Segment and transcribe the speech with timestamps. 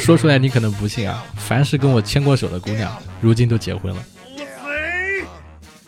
[0.00, 4.04] 说出来你可能不信啊，凡是跟我牵过手的姑娘，如今都结婚了。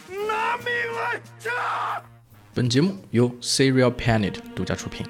[0.08, 1.20] 拿命来
[2.54, 5.04] 本节目由 Serial Planet 独家出品。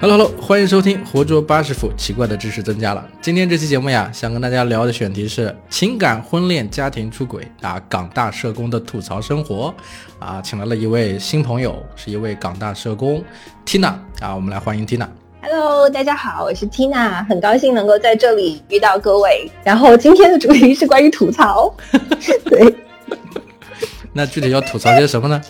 [0.00, 3.08] Hello Hello，欢迎收听《活捉八师傅奇怪的知识增加了。
[3.20, 9.74] 今天这期节目呀，想跟大家聊的选题是情感、婚恋、家庭出轨啊，港大社工的吐槽生活
[10.18, 13.24] 啊，请来了一位新朋友，是一位港大社工
[13.64, 15.08] Tina 啊，我们来欢迎 Tina。
[15.44, 19.50] Hello，大家好，我是 Tina，很高兴能够在这里遇到各位。
[19.64, 21.74] 然后今天的主题是关于吐槽，
[22.48, 22.72] 对。
[24.12, 25.42] 那具体要吐槽些什么呢？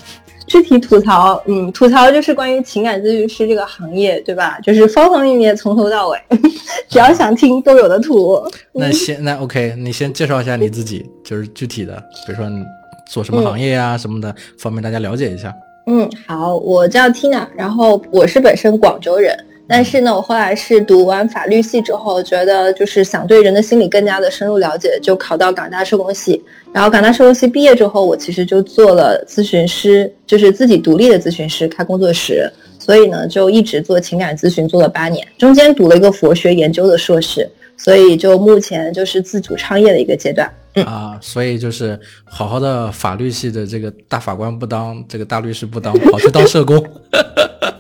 [0.47, 4.59] 具体吐槽，嗯，吐槽就是关于情感咨询师这个行业，对吧？
[4.63, 6.19] 就是方方面面，从头到尾，
[6.89, 8.43] 只要想听都有的吐。
[8.73, 12.65] 那先，那 OK，你先介绍一下你自己，就是具体的，比如说你
[13.11, 15.55] 做什么行业呀什么的，方便大家了解一下。
[15.87, 19.37] 嗯，好，我叫 Tina，然后我是本身广州人。
[19.69, 26.43] 但是呢，我后来是读完法律系之后，觉得就是想对人的心理更加的深入了解，就考到港大社工系。
[26.73, 32.51] 然后港大社工系毕业之后，我其实就做了咨询师，就是自己独立的咨询师，开工作室。
[32.79, 37.49] 所以呢，就一直做情感咨询，做了八年，中间读了一个佛学研究的硕士。
[37.77, 40.53] 所以就目前就是自主创业的一个阶段。
[40.85, 46.85] 啊，所以就是好好的法律系的这个大法官不当，这个大律师不当，跑去当社工。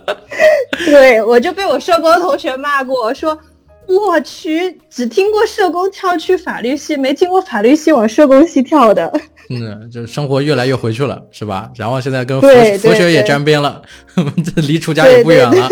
[0.92, 3.38] 对，我就被我社工同学骂过，说
[3.86, 9.10] 我去只听过社工跳去法律系，没听过法律系往社工系跳的。
[9.48, 11.70] 嗯，就生活越来越回去了，是吧？
[11.76, 12.48] 然后现在跟佛
[12.78, 13.80] 佛学也沾边了，
[14.54, 15.68] 这离出家也不远了。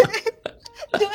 [0.98, 1.08] 对，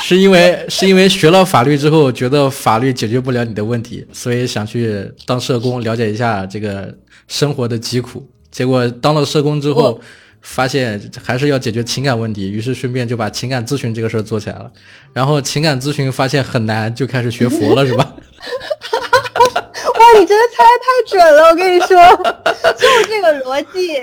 [0.00, 6.94] 是因为是因为学了法律之后，觉得法律解决不了你的问题，所以想去当社工，了解一下这个
[7.26, 8.24] 生活的疾苦。
[8.52, 10.00] 结果当了社工之后。
[10.42, 14.70] 发现还是要解决情感问题，于是顺便就把情感咨询这个事儿做起来了。
[15.12, 18.04] 然后情感咨询发现很难，就开始学佛了，是吧？
[20.00, 21.44] 哇，你真的猜太准了！
[21.50, 21.96] 我跟你说，
[22.74, 23.98] 就这个逻辑，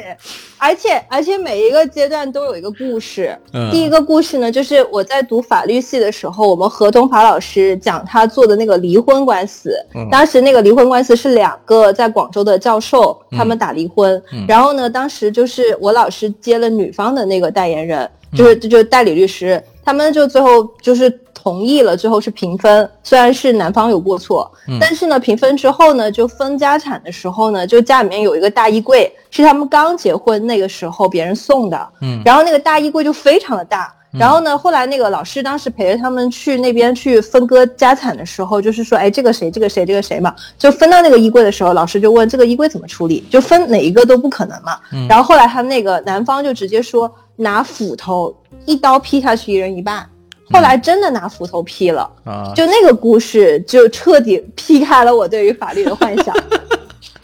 [0.57, 3.37] 而且而且每一个阶段都有一个故事。
[3.71, 9.73] 第一个故事呢，就是我在读法律系的时候，我们合同法老师讲他做的那个离婚官司。
[10.11, 21.19] 当时那个离婚官司是两个在广州的教授他们打离婚，然后呢，当时就是我老师接了女方的那个代言人，就是就是代理律师，他们就最后就是。
[21.39, 22.89] 同意了，最后是平分。
[23.03, 24.51] 虽然是男方有过错，
[24.81, 31.89] 但是呢，平分之后呢，就分家产的时候呢，就家里面有一个大衣柜，是他们刚结婚那个时候别人送的。
[32.01, 33.93] 嗯，然后那个大衣柜就非常的大。
[34.17, 44.79] 然后呢，后来那个老师当时陪着他们去那边去分割家产的时候，就是说，哎，这个谁，这个谁，这个谁嘛，就分到那个衣柜的时候，老师就问这个衣柜怎么处理，就分哪一个都不可能嘛。
[45.09, 50.09] 然后后来他那个男方就直接说拿斧头一刀劈下去，一人一半。
[50.51, 52.53] 后来真的拿斧头劈了啊！
[52.55, 56.33] 就那个故事，就彻底劈开了我对于法律的幻想。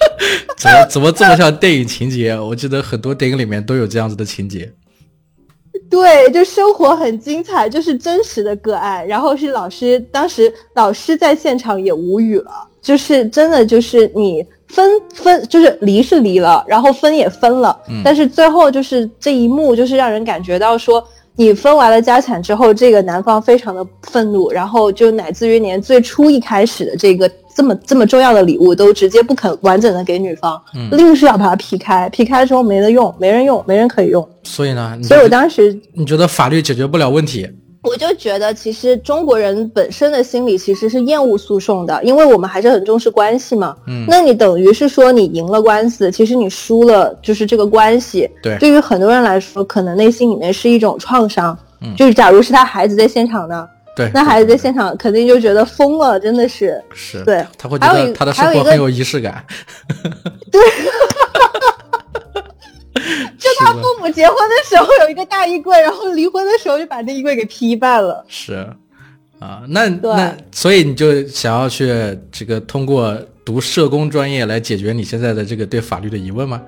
[0.58, 2.38] 怎么怎么这么像电影情节？
[2.40, 4.72] 我记得很多电影里面都有这样子的情节。
[5.90, 9.08] 对，就生活很精彩，就是真实的个案。
[9.08, 21.06] 然后是老师，当时老师在现场也无语了，就是真的就是你分分，就是离是离了，然后分也分了，但是最后就是这一幕，就是让人感觉到说。
[21.36, 34.28] 你分完了家产之后，这个男方非常的愤怒，然后就乃至于连最初一开始的这个这么这么重要的礼物都直接不肯完整的给女方，嗯硬是要把它劈开，劈开之后没得用，没人用，没人可以用。
[34.44, 37.50] 所以呢，所以我当时你觉得法律解决不了问题？
[37.84, 43.76] 我就觉得，其实中国人本身的心理其实是厌恶诉讼的，因为我们还是很重视关系嘛。
[43.88, 48.30] 嗯，那你等于是说你赢了官司，其实你输了就是这个关系。
[48.42, 51.58] 对，对于很多人来说，可能内心里面是一种创伤。
[51.82, 56.82] 嗯，就是假如是他孩子在现场呢，对，那孩子在现场肯定就觉得疯了，真的是。
[56.94, 57.22] 是。
[57.26, 59.44] 对，他会觉得他的生活很有仪式感。
[60.50, 60.62] 对。
[63.38, 68.24] 就他父母结婚的时候有一个大衣柜，然后离婚的时候就把那衣柜给劈半了。
[68.28, 68.54] 是，
[69.40, 76.62] 啊，那那所以你就想要去这个通过读社工专业来解决你现在的这个对法律的疑问吗？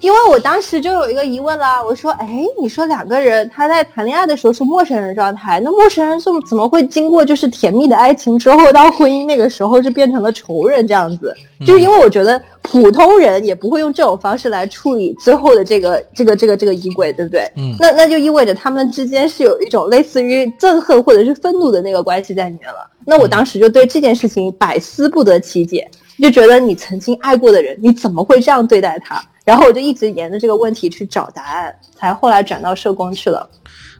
[0.00, 11.32] 因为我当时就有一个疑问啦，我说，哎，你说两个人他在谈恋爱的时候是陌生人状态，那陌生人怎么怎么会经过就是甜蜜的爱情之后到婚姻那个时候就变成了仇人这样子？
[11.64, 17.50] 就是因为我觉得普通人也不会用这种方式来处理最后的这个这个这个这个衣柜，对不对？
[17.56, 22.88] 嗯，那那就意味着他们之间是有一种类似于憎恨或者是愤怒的那个关系在里面了。
[23.04, 29.22] 那我当时就对这件事情百思不得其解，就觉得你曾经爱过的人，你怎么会这样对待他？
[29.44, 33.48] 然后我就一直沿着这个问题去找答案，才后来转到社工去了。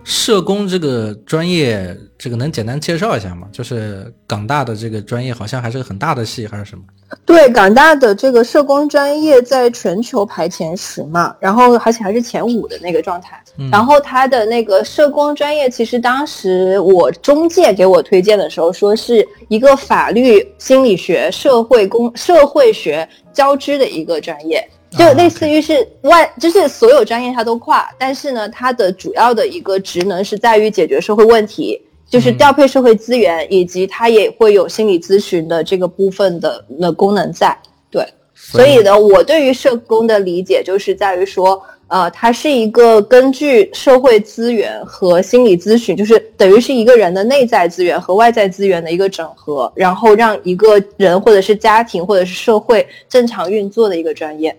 [0.05, 3.49] 社工这个专业，这个能简单介绍一下吗？
[3.51, 6.85] 就是港大的这个专业，好像还是个很大的系，还是什么？
[7.25, 13.43] 对，港大的这个社工专业在全球排前十嘛，然后而且还是前五的那个状态。
[13.71, 24.67] 然后他的那个社工专业，其实当时我中介给我推荐的时候，说是一个法律、心理学、社会工、社会学交织的一个专业。
[24.91, 31.81] 就类似于是外，就是所有专业它都跨，但是呢，它的主要的一个职能是在于解决社会问题，
[32.13, 37.57] 就是调配社会资源，以及它也会有心理咨询的这个部分的那功能在。
[37.91, 54.55] 对，所以呢，我对于社工的理解就是在于说，呃，它是一个根据社会资源和心理咨询，就是等于是一个人的内在资源和外在资源的一个整合，然后让一个人或者是家庭或者是社会正常运作的一个专业。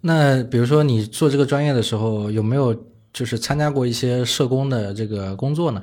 [0.00, 2.74] 那比如说你做这个专业的时候，有没有
[3.12, 5.82] 就是参加过一些社工的这个工作呢？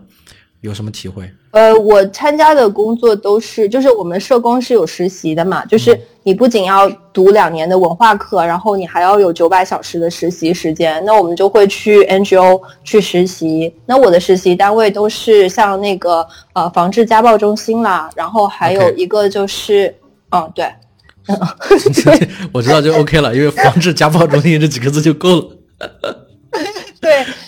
[0.66, 1.30] 有什么体会？
[1.52, 11.02] 呃，我参加的工作都是，就是我们社工是有实习的嘛，就是你不仅要读两年的文化课，然后你还要有九百小时的实习时间。
[11.06, 13.74] 那我们就会去 NGO 去实习。
[13.86, 19.96] 那我的实习单位都是像那个呃防治家暴中心啦，然后还有一个就是，
[20.32, 20.66] 嗯，对。
[22.54, 25.48] 我知道就 OK 了，因为防治家暴中心这几个字就够了。
[27.02, 27.45] 对，就是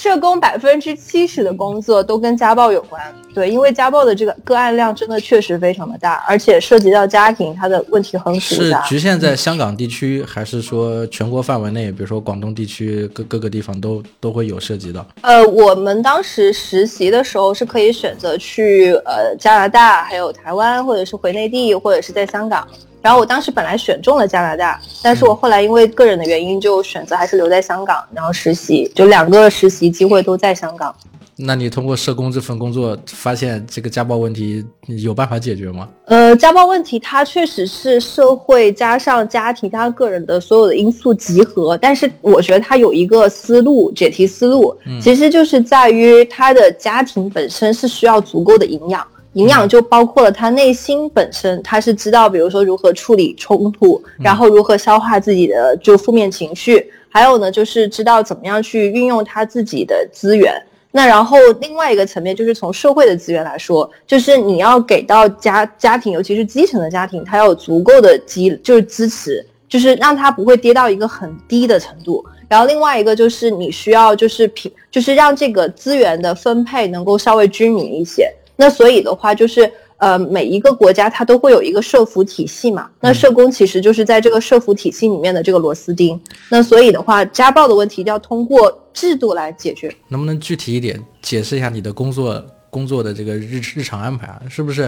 [0.00, 3.02] 社工百分之七十的工作都跟家暴有关。
[3.34, 8.82] 对，因为家暴的这个个案量真的确实非常的大，而且涉及到家庭，它的问题很复杂。
[8.82, 11.92] 是局限在香港地区，还是说全国范围内？
[11.92, 15.06] 比如说广东地区各各个地方都都会有涉及到？
[15.20, 22.66] 呃，我们当时实习的时候是可以选择去呃加拿大，还有台湾，或者是回内地，或者是在香港。
[23.02, 30.94] 然后我当时本来选中了加拿大，但是我后来因为个人的原因，就选择还是留在香港，然后实习，就两个实习机会都在香港。
[31.42, 34.62] 那你通过社工这份工作，发现这个家暴问题
[35.02, 35.88] 有办法解决吗？
[36.04, 49.02] 呃，家暴问题它确实是社会加上家庭加个人的所有的因素集合，但是我觉得它有一个思路解题思路，其实就是在于他的家庭本身是需要足够的营养。
[49.34, 60.52] 营养就包括了他内心本身，他是知道，比如说如何处理冲突，然后如何消化自己的就负面情绪，还有呢，就是知道怎么样去运用他自己的资源。
[60.92, 72.24] 那然后另外一个层面就是从社会的资源来说，就是你要给到家家庭，尤其是基层的家庭，他要有足够的基就是支持，就是让他不会跌到一个很低的程度。
[72.48, 78.28] 然后另外一个就是你需要就是平，就是让这个资源的分配能够稍微均匀一些。
[78.60, 82.90] 那所以的话，就是呃，每一个国家它都会有一个社服体系嘛。
[83.00, 86.20] 那社工其实就是在这个社服体系里面的这个螺丝钉。
[86.50, 89.90] 那所以的话，家暴的问题要通过制度来解决。
[90.08, 94.42] 能不能具体一点解释一下你的工作工作的这个日日常安排啊？
[94.50, 94.86] 是不是，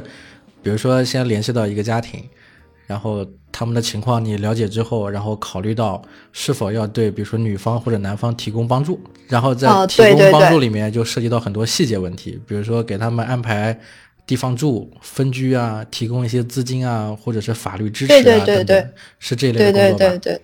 [0.63, 2.23] 比如说先联系到一个家庭，
[2.87, 6.03] 然后他们的情况你了解之后，然后考虑到
[6.33, 9.01] 是否要对比如说女方或者男方提供帮助。
[9.29, 13.79] 然后在提供帮助里面就涉及到很多细节问题，比如说给他们安排
[14.27, 18.89] 地方住、分居啊，提供一些资金啊，或者是法律支持啊等等，
[19.19, 19.99] 是这类的工作吧？
[19.99, 20.43] 对对对对，对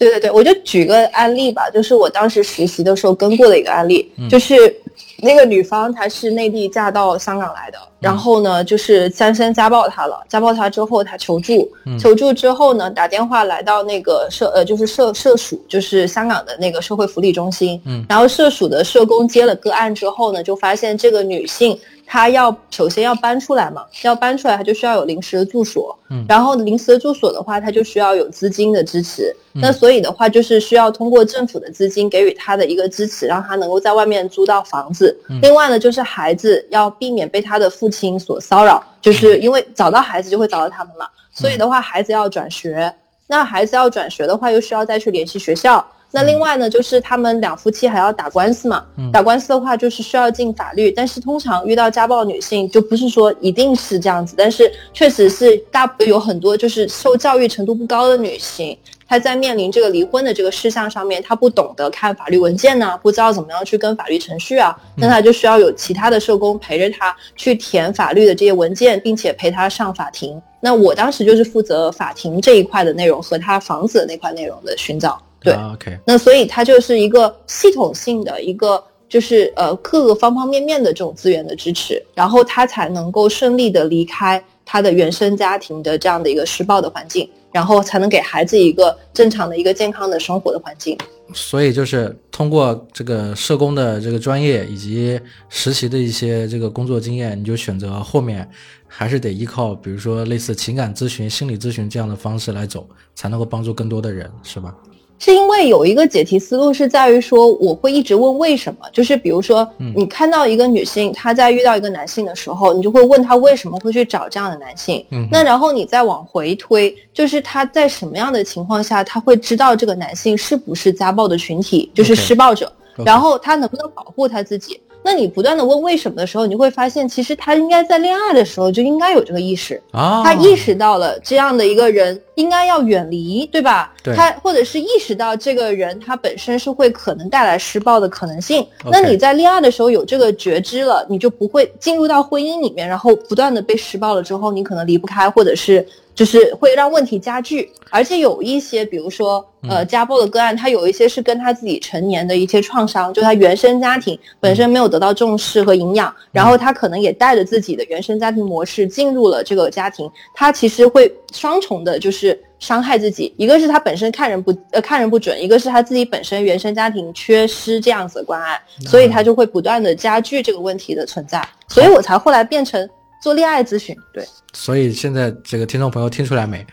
[0.00, 4.74] 对对对，我就举个案例吧，就是我当时实习的时候跟过的一个案例，就是。
[5.22, 21.78] 那个女方她是内地嫁到香港来的，然后呢，就是先生家暴她了，家暴她之后她求助，求助之后呢，打电话来到那个社呃就是社社署，就是香港的那个社会福利中心，然后社署的社工接了个案之后呢，就发现这个女性。
[22.12, 25.96] 他要首先要搬出来嘛，要搬出来，他就需要有临时的住所。
[26.08, 29.32] 嗯，然后临时的住所的话，他就需要有资金的支持。
[29.52, 35.16] 那所以的话，就是需要通过政府的资金给予他的一个支持，让他能够在外面租到房子。
[35.40, 41.06] 另外呢，就是孩子要避免被他的父亲所骚扰，就是因为找到孩子就会找到他们嘛。
[41.32, 42.92] 所以的话，孩子要转学，
[43.28, 45.86] 那孩子要转学的话，又需要再去联系学校。
[46.12, 48.84] 那另外呢，就是他们两夫妻还要打官司嘛。
[49.12, 50.90] 打官司的话，就是需要进法律。
[50.90, 58.76] 但是通常遇到家暴女性，就不是说一定是这样子，但是确实是大有很多就是受教育程度不高的女性，
[59.06, 70.40] 她在面临这个离婚的这个事项上面，她不懂得看法律文件呢，不知道怎么样去跟法律程序啊，那她就需要有其他的社工陪着她去填法律的这些文件，并且陪她上法庭。
[70.60, 75.20] 那我当时就是负责法庭这一块的内容和她房子的那块内容的寻找。
[75.40, 90.96] 对，OK，那所以它就是一个系统性的一个，就是呃各个方方面面的这种资源的支持，然后他才能够顺利的离开他的原生家庭的这样的一个施暴的环境，然后才能给孩子一个正常的一个健康的生活的环境。
[91.32, 95.18] 所以就是通过这个社工的这个专业以及
[95.48, 98.48] 实习的一些这个工作经验，你就选择后面
[98.88, 104.74] 还是得依靠，比如说类似情感咨询、心理咨询这样的方式来走，才能够帮助更多的人，是吧？
[105.20, 122.72] 是因为有一个解题思路是在于说，我会一直问为什么，就是比如说，你看到一个女性，她在遇到一个男性的时候，你就会问她为什么会去找这样的男性，嗯，那然后你再往回推，就是她在什么样的情况下，她会知道这个男性是不是家暴的群体，就是施暴者，
[123.04, 124.80] 然后她能不能保护她自己。
[125.02, 129.82] 那你不断的问为什么的时候，你会发现，其实他应该在恋爱的时候就应该有这个意识。
[129.92, 133.92] 啊，他意识到了这样的一个人应该要远离，对吧？
[134.02, 138.66] 对，他或者是意识到这个人他本身是会可能带来施暴的可能性。
[138.90, 145.86] 那你在恋爱的时候有这个觉知了，你就不会进入到婚姻里面，然后不断的被施暴了之后，你可能离不开，或者是。
[146.12, 163.32] 就是会让问题加剧，而且有一些，比如说，呃，家暴的个案，他有一些是跟他自己成年的一些创伤，就他原生家庭本身没有得到重视和营养，然后他可能也带着自己的原生家庭模式进入了这个家庭，他其实会双重的，就是伤害自己。
[163.36, 171.46] 一个是他本身看人不呃看人不准，一个是他自己本身原生家庭缺失这样子的关爱，所以他就会不断的加剧这个问题的存在。
[171.68, 172.88] 所以我才后来变成。
[173.22, 176.66] 做恋爱咨询，对，所以现在这个听众朋友听出来没？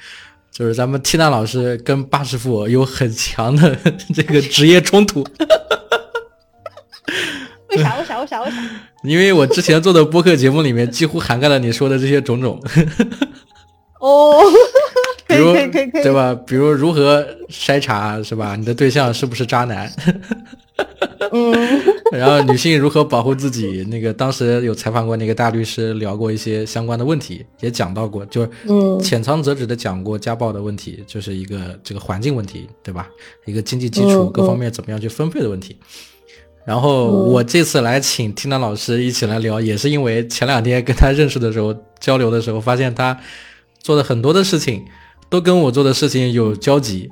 [0.50, 3.78] 就是咱们缇娜老师跟巴师傅有很强的
[4.16, 5.28] 这个职业冲突。
[7.68, 7.98] 为啥？
[7.98, 8.22] 为啥？
[8.22, 8.42] 为啥？
[8.42, 8.56] 为啥？
[9.04, 12.58] 因为我之前做的播客节目里面几乎涵盖了你说的这些种种。
[14.00, 14.42] 哦，
[15.28, 16.34] 可以可以可以可以，对吧？
[16.46, 18.56] 比如如何筛查是吧？
[18.56, 19.92] 你的对象是不是渣男？
[21.32, 21.52] 嗯，
[22.12, 23.86] 然后女性如何保护自己？
[23.90, 28.50] 那个当时有采访过那个大律师，聊过一些相关的问题，也讲到过，就是
[29.02, 33.10] 浅尝辄止的讲过家暴的问题，就是一个这个环境问题，对吧？
[33.46, 35.76] 一个经济基础各方面怎么样去分配的问题。
[36.66, 43.18] 然后我这次来请听娜老师一起来聊，也是因为前两天跟他认识的时候交流的时候，发现他
[43.82, 44.86] 做的很多的事情
[45.30, 47.10] 都跟我做的事情有交集。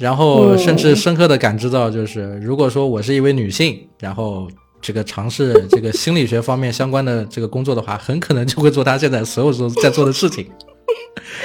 [0.00, 4.48] 然后甚至深刻的感知到，就是如果说我是一位女性，然后
[4.82, 10.50] 这个尝试这个心理学方面相关的这个工作的话，很可能就会做她现在所有时候在做的事情。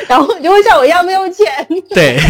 [0.08, 1.46] 然后你就会像我一样没有钱。
[1.90, 2.18] 对。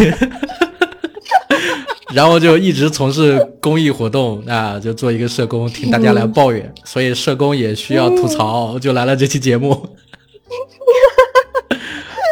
[2.13, 9.71] 然后就一直从事公益活动啊，就做一个社工，听大家来抱怨，所以社工也需要吐槽，就来了这期节目。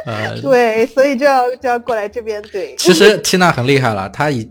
[0.08, 2.74] 呃， 对，所以就要就要过来这边对。
[2.78, 4.50] 其实缇娜很厉害了，她以，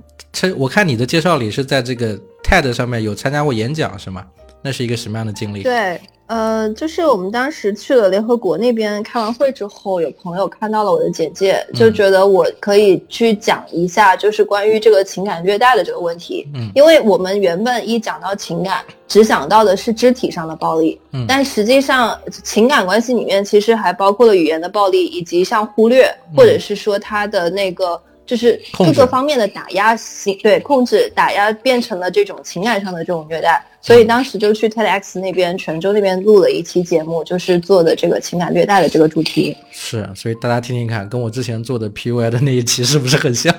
[0.57, 4.25] 我看你的介绍里是在这个 TED 上面有参加过演讲，是吗？
[4.67, 5.63] 那是一个什么样的经历？
[5.63, 6.01] 对。
[6.27, 16.45] 呃，就是我们当时去了联合国那边开完会之后，有朋友看到了我的简介，就觉得我可以去讲一下，就是关于这个情感虐待的这个问题。
[16.53, 28.03] 嗯，因为我们原本一讲到情感，只想到的是肢体上的暴力，嗯，但实际上情感关系里面其实还包括了语言的暴力，以及像忽略，或者是说他的那个。
[28.27, 39.57] 就是各个方面的打压性，对控制打压变成了这种情感上的这种虐待，所以当时就去 TEDx 那边泉州那边录了一期节目，就是做的这个情感虐待的这个主题。
[39.71, 43.55] 是，所以大家听听看，跟我之前做的 PUA 的那一期是不是很像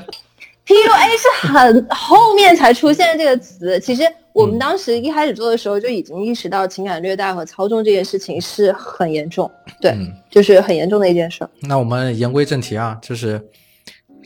[0.65, 9.95] ？PUA 是很后面才出现这个词，其实我们当时一开始做的时候就已经意识到情感虐待和操纵这件事情是很严重，对，
[10.29, 11.47] 就是很严重的一件事。
[11.61, 13.41] 那我们言归正题啊，就是。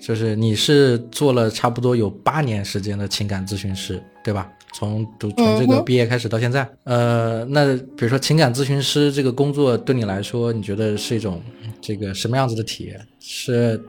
[0.01, 4.51] 就是你是做了差不多有八年时间的情感咨询师，对吧？
[4.73, 11.41] 从读从这个毕业开始到现在，呃，那比如说情感咨询师这个工作对你来说，你觉得是一种
[11.79, 12.99] 这个什么样子的体验？
[13.19, 13.79] 是？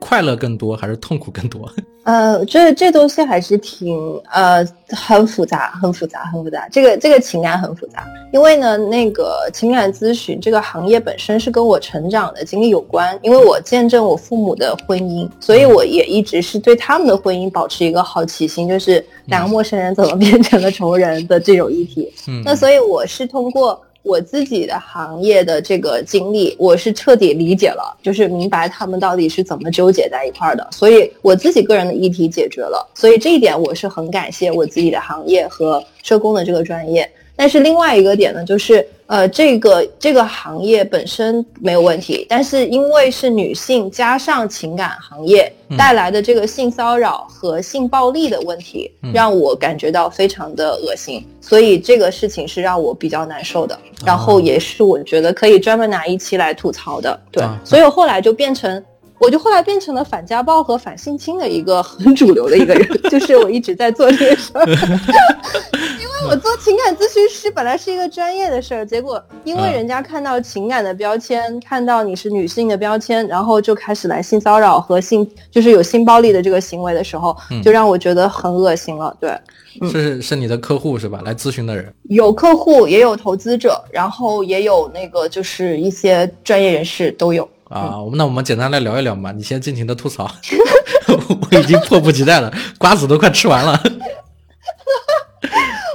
[0.00, 1.70] 快乐更多还是痛苦更多？
[2.02, 3.94] 呃，这这东西还是挺
[4.32, 6.66] 呃很复杂，很复杂，很复杂。
[6.72, 22.10] 这个这个情感很复杂，因为呢，那个情感咨询这个行业本身是跟我成长的经历有关，因为我见证我父母的婚姻，所以我也一直是对他们的婚姻保持一个好奇心，就是两个陌生人怎么变成了仇人的这种议题。
[22.26, 23.78] 嗯，那所以我是通过。
[24.02, 37.10] 我自己的行业的这个经历，我是彻底理解了，就是明白他们到底是怎么纠结在一块儿的，所以我自己个人的议题解决了，所以这一点我是很感谢我自己的行业和社工的这个专业。
[37.40, 58.84] 但是另外一个点呢，就是呃，这个这个行业本身没有问题，但是因为是女性加上情感行业带来的这个性骚扰和性暴力的问题，让我感觉到非常的恶心，所以这个事情是让我比较难受的，然后也是我觉得可以专门拿一期来吐槽的，对，所以后来就变成。
[59.20, 64.64] 我就后来变成了反家暴和反性侵的一个很主流的一个人， 就是我一直在做这个事儿。
[66.00, 79.14] 因为我做情感咨询师本来是一个专业的事儿，结果因为人家看到情感的标签，看到你是女性的标签，然后就开始来性骚扰和性，就是有性暴力的这个行为的时候，就让我觉得很恶心了。
[79.20, 79.38] 对，
[79.90, 81.20] 是是你的客户是吧？
[81.24, 87.46] 来咨询的人有客户，也有投资者，然后也有那个就是一些专业人士都有。
[87.70, 89.30] 啊，那我们简单来聊一聊嘛。
[89.32, 90.28] 你先尽情的吐槽，
[91.08, 93.80] 我已经迫不及待了，瓜子都快吃完了。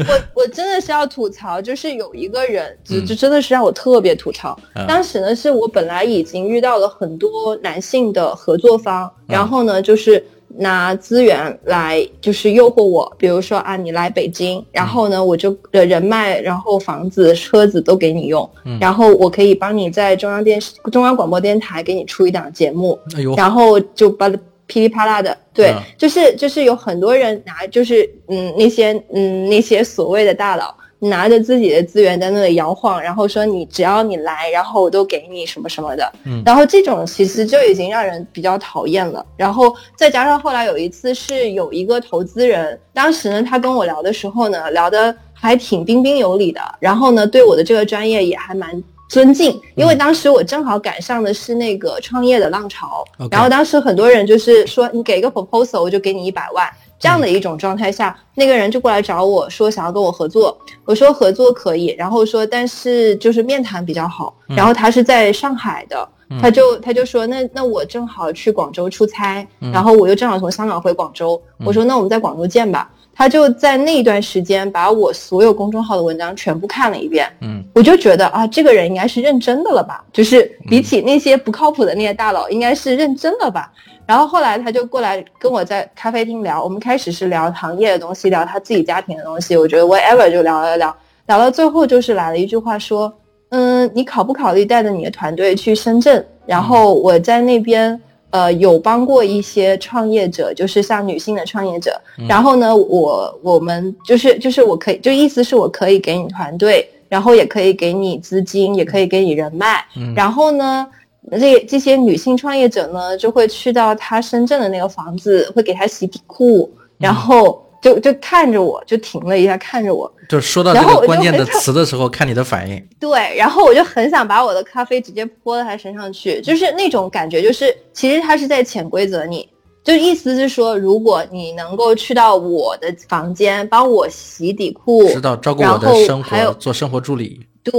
[0.07, 4.57] 我我真的是要吐槽，就是有一个人，就就真的是让我特别吐槽。
[4.87, 10.25] 当时呢，是我本来已经遇到了很多男性的合作方，然后呢，就是。
[10.57, 22.97] 拿资源来就是诱惑我，比如说啊，你来北京，然后呢，我就的人脉，然后房子、车子都给你用，然后我可以帮你在中央电视、中央广播电台给你出一档节目，
[23.35, 24.29] 然后就把
[24.67, 30.75] 噼里啪啦的，对，就是就是有很多人拿，就是嗯那些嗯那些所谓的大佬。
[31.09, 36.11] 拿着自己的资源在那里摇晃，然后说你只要你来，然后我都给你什么什么的。
[36.25, 39.25] 嗯，然后这种其实就已经让人比较讨厌了。
[39.37, 56.67] 然后再加上后来有一次是有一个投资人，当时呢他跟我聊的时候呢，聊的还挺彬彬有礼的，然后呢对我的这个专业也还蛮尊敬，因为当时我正好赶上的是那个创业的浪潮，然后当时很多人就是说你给一个 proposal 我就给你一百万。
[57.05, 66.09] 这样的一种状态下，那个人就过来找我说想要跟我合作，我说合作可以，然后说但是就是面谈比较好，然后他是在上海的，
[66.41, 72.89] 他就他就说那那我正好去广州出差，然后我又正好从香港回广州，我说那我们在广州见吧。
[73.17, 83.71] 他就在那一段时间把我所有公众号的文章全部看了一遍，嗯，我就觉得啊这个人应该是认真的了吧，就是比起那些不靠谱的那些大佬，应该是认真的吧。
[84.07, 89.57] 然后后来他就过来跟我在咖啡厅聊，我们开始是聊行业的东西，聊他自己家庭的东西。
[89.57, 90.95] 我觉得 whatever 就聊了聊，
[91.27, 93.11] 聊到最后就是来了一句话说，
[93.49, 96.23] 嗯，你考不考虑带着你的团队去深圳？
[96.45, 97.99] 然后我在那边
[98.29, 101.99] 呃有帮过一些创业者，就是像女性的创业者。
[102.29, 109.83] 然后呢，我我们就是就是我可以就意思是我可以给你团队，然后也可以给你资金，也可以给你人脉。
[110.15, 110.87] 然后呢？
[111.31, 122.87] 这这些女性创业者呢，就会去到他深圳的那个房子，会给他洗底裤，然后就就看着我，就停了一下，看着我，就说到这个关键的词的时候，看你的反应。
[122.99, 129.47] 对，然后我就很想把我的咖啡直接泼到他身上去，就是那种感觉，就是其实他是在潜规则你，
[129.83, 137.73] 就意思是说，如果你能够去到我的房间帮我洗底裤，知道照顾我的生活，做生活助理，对，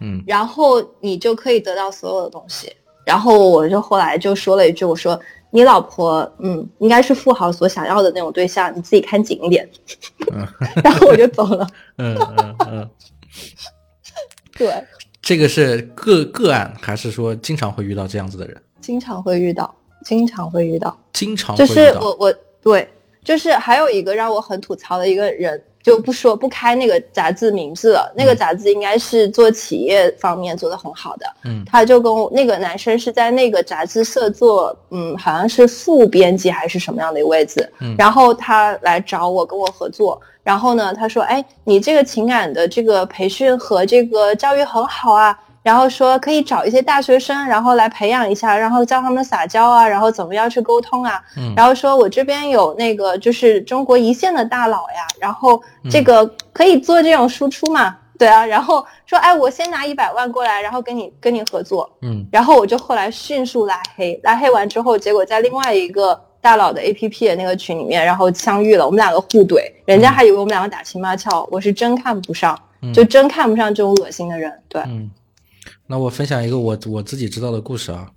[0.00, 2.72] 嗯，然后你就可以得到所有的东西。
[3.06, 5.18] 然后我就后来就说了一句，我说
[5.50, 9.66] 你老婆，嗯，应该是富豪所想要的那种对象，你自己看紧一点。
[10.82, 11.64] 然后我就走了。
[11.98, 12.90] 嗯 嗯嗯。
[14.58, 14.84] 对。
[15.22, 18.60] 这个是个个案，还是说经常会遇到这样子的人？
[18.80, 19.72] 经常会遇到，
[20.04, 20.98] 经常会遇到。
[21.12, 21.54] 经常。
[21.54, 22.88] 就是我我对，
[23.22, 25.62] 就是还有一个让我很吐槽的一个人。
[25.86, 31.26] 就不说不开那个杂志名字了，那个杂志应该是做企业方面做的很好的。
[31.44, 37.72] 嗯，他就跟我那个男生是在那个杂志社做，嗯，好像是副编辑还是什么样的一个位置。
[37.78, 45.38] 嗯，然后他来找我跟我合作，然后呢，他说，哎，你这个情感的这个培训和这个教育很好啊。
[45.66, 51.20] 然后说可以找一些大学生，然后来培养一下，然后教他们撒娇啊，然后怎么样去沟通啊。
[51.36, 51.52] 嗯。
[51.56, 57.96] 然后说我这边有那个就是中国一线的大佬呀，然后这个可以做这种输出嘛？
[58.16, 58.46] 对啊。
[58.46, 61.90] 然后说哎，我先拿一百万过来，然后跟你跟你合作。
[62.02, 62.24] 嗯。
[62.30, 72.56] 然后我就后来迅速拉黑，拉黑完之后，结果在另外一个大佬的 A P P 的那个群里面，然后相遇了，我们两个互怼，人家还以为我们两个打情骂俏，我是真看不上，
[72.94, 74.52] 就真看不上这种恶心的人。
[74.68, 74.80] 对。
[74.86, 75.10] 嗯。
[75.86, 78.10] 那我分享一个我我自己知道的故事啊，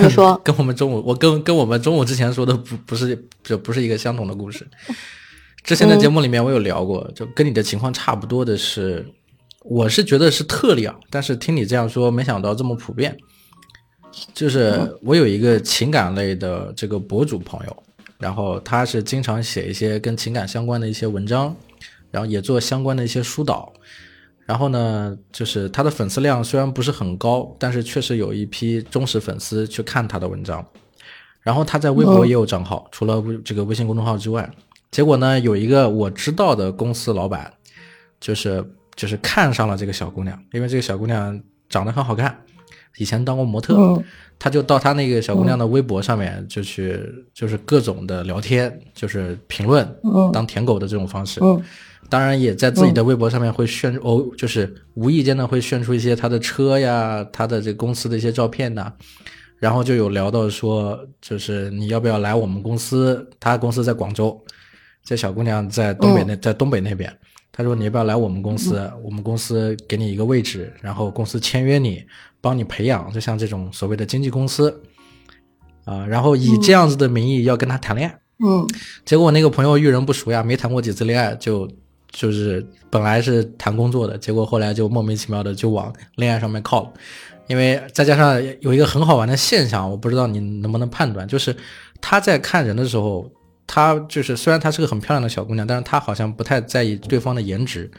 [0.00, 4.66] 你说，跟我们中午我跟跟我们中午之前说的不不是就不是一个相同的故事。
[5.62, 9.06] 之前的节目里面我有聊过，就跟你的情况差不多的是，
[9.64, 13.16] 我是觉得是特例啊，但是听你这样说，没想到这么普遍。
[14.34, 17.82] 就是我有一个情感类的这个博主朋友，
[18.18, 21.54] 然后他是经常写一些跟情感相关的一些文章。
[22.10, 23.72] 然后也做相关的一些疏导。
[24.44, 30.64] 然后呢，就是他的粉丝量虽然不是很高，但是确实有一批忠实粉丝去看他的文章。
[31.42, 34.48] 然后他在微博也有账号，除了这个微信公众号之外，
[34.90, 37.52] 结果呢，有一个我知道的公司老板，
[38.20, 42.36] 就是就是看上了这个小姑娘，因为这个小姑娘长得很好看，
[42.96, 44.00] 以前当过模特，
[44.38, 47.00] 他就到他那个小姑娘的微博上面就去
[47.34, 49.84] 就是各种的聊天，就是评论，
[50.32, 51.40] 当舔狗的这种方式。
[52.08, 58.92] 当然也在自己的微博上面会炫哦，就是无意间的会炫出一些他的车呀，他的这公司的一些照片呐。
[59.58, 63.24] 然后就有聊到说，就是你要不要来我们公司？
[63.38, 64.36] 他公司在广州，
[65.04, 67.16] 这小姑娘在东北那，在东北那边。
[67.52, 68.90] 他说你要不要来我们公司？
[69.04, 72.02] 我们公司给你一个位置，然后公司签约你，
[72.40, 74.82] 帮你培养，就像这种所谓的经纪公司
[75.84, 76.04] 啊。
[76.06, 78.18] 然后以这样子的名义要跟他谈恋爱。
[78.44, 78.66] 嗯。
[79.04, 81.70] 结果我那个朋友遇人不熟呀，没谈过几次恋爱，就
[82.12, 86.92] 就是本来是谈工作的，结果后来就莫名其妙的就往恋爱上面靠了。
[87.48, 91.54] 因为再加上有一个很好玩的现象，我不知道你能不能判断，就是
[92.00, 93.30] 他在看人的时候，
[93.66, 97.90] 他就是虽然她是个很漂亮的小姑娘，但是她好像不太在意对方的颜值，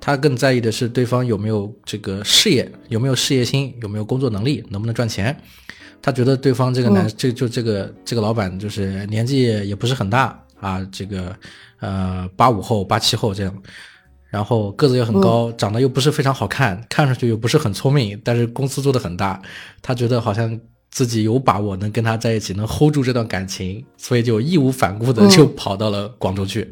[0.00, 5.36] 她更在意的是对方有没有这个事业，有没有事业心，有没有工作能力，能不能赚钱。
[6.00, 11.34] 她觉得对方这个男，这就这个这个老板就是年纪也不是很大啊，这个
[11.80, 13.62] 呃八五后八七后这样。
[14.30, 19.40] 然后个子也很高，长得又不是非常好看，看上去又不是很聪明，但是公司做的很大，
[19.80, 26.70] 他觉得好像自己有把握能跟他在一起，能 hold 住这段感情，所以就义无反顾的就跑到了广州去。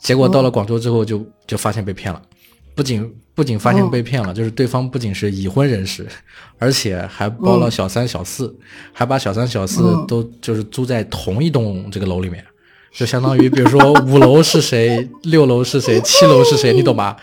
[0.00, 2.22] 结果到了广州之后，就就发现被骗了，
[2.74, 6.08] 不仅不仅发现被骗了，就是对方不仅是已婚人士，
[6.58, 8.58] 而且还包了小三小四，
[8.94, 12.42] 还把小三小四都就是租在同一栋这个楼里面。
[12.92, 17.16] 就相当于，比如说五楼是谁，六楼是谁，七楼是谁，你懂吧？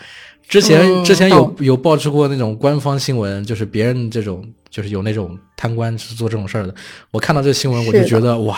[0.48, 6.74] 之前之前有有爆出过那种官方新闻，就是别人这种，就是有那种贪官是做这种事儿的。
[7.10, 8.56] 我看到这个新闻，我就觉得哇，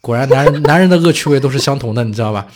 [0.00, 2.46] 果然男人男人的恶趣味都是相同的，你知道吧？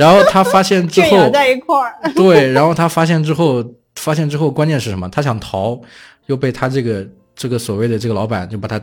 [0.00, 1.94] 然后他发现之 后，在一块儿。
[2.14, 3.62] 对，然后他发现之后，
[3.96, 5.06] 发现之后，关键是什么？
[5.10, 5.78] 他想逃，
[6.26, 8.80] 又被他这个这个所谓的这个老板就把他。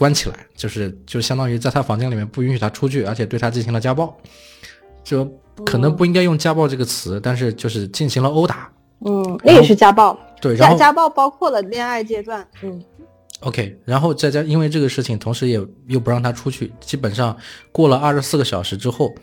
[0.00, 4.16] 关起来，就是就相当于在他房间里面不允许他出去，而且对他进行了家暴，
[5.04, 5.30] 就
[5.66, 8.72] 可能不应该用家暴这个词，但是就是进行了殴打。
[9.04, 10.18] 嗯，那也是家暴。
[10.40, 12.48] 对，然后家暴包括了恋爱阶段。
[12.62, 12.82] 嗯
[13.40, 17.36] ，OK，然后再加因为这个事情，同时也又不让他出去，基本上
[17.70, 19.14] 过了二十四个小时之后，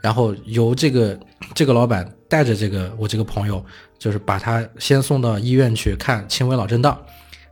[0.00, 1.20] 然后由这个
[1.54, 3.62] 这个老板带着这个我这个朋友，
[3.98, 6.98] 就是把他先送到医院去看轻微脑震荡。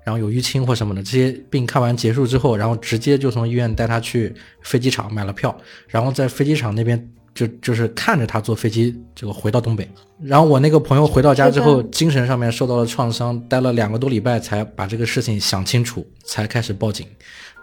[0.04, 5.56] 然后有淤青或什么的这些病看完结束之后，然后直接就从医院带他去飞机场买了票，
[5.88, 9.88] 然后在飞机场那边就就是看着他坐飞机这个回到东北。
[10.22, 17.06] 然后我那个朋友回到家之后，精神上面受到了创伤，待了两个多礼拜才把这个事情想清楚，才开始报警。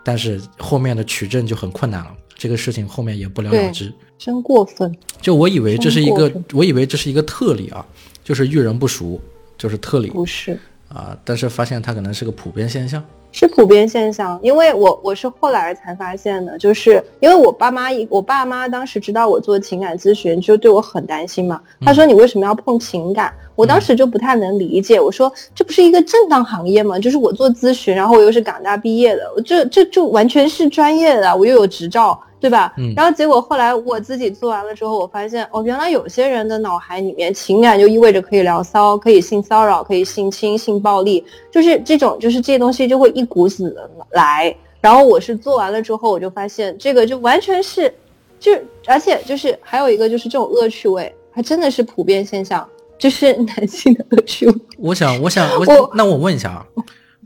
[0.03, 3.93] 但是后面的取证就很困难了，这个事情后面也不了了之。
[4.17, 4.95] 真过分！
[5.21, 7.85] 就我以为这是一个，我以为这是一个特例啊，
[8.23, 9.19] 就是遇人不熟
[9.57, 10.09] 就是特例。
[10.09, 10.57] 不是。
[10.93, 11.17] 啊！
[11.23, 14.39] 但是发现它可能是个普遍现象，是普遍现象。
[14.41, 21.61] 因为我我是后来才发现的，就是因为我爸妈一我爸妈当时知道我做情感咨询，就对我很担心嘛。
[21.81, 23.33] 他说你为什么要碰情感？
[23.57, 24.97] 我当时就不太能理解。
[24.97, 26.97] 我说这不是一个正当行业吗？
[26.97, 32.17] 就是我做咨询，然后我又是港大毕业的，这这就完全是专业的，我又有执照。
[32.39, 32.71] 对吧？
[32.77, 44.55] 嗯，然后结果后来我自己做完了之后，我发现哦，原来有些人的脑海里面情感就意味着可以聊骚，可以性骚扰，可以性侵、性暴力，就是这种，就是这些东西就会一股子的来。
[44.79, 47.91] 然后我是做完了之后，我就发现这个就完全是，
[48.39, 48.51] 就
[48.85, 54.55] 而且就是还有一个就是这种恶趣味，还真的是普遍现象，就是男性的恶趣味。
[54.77, 56.65] 我想，我想，我那我问一下啊，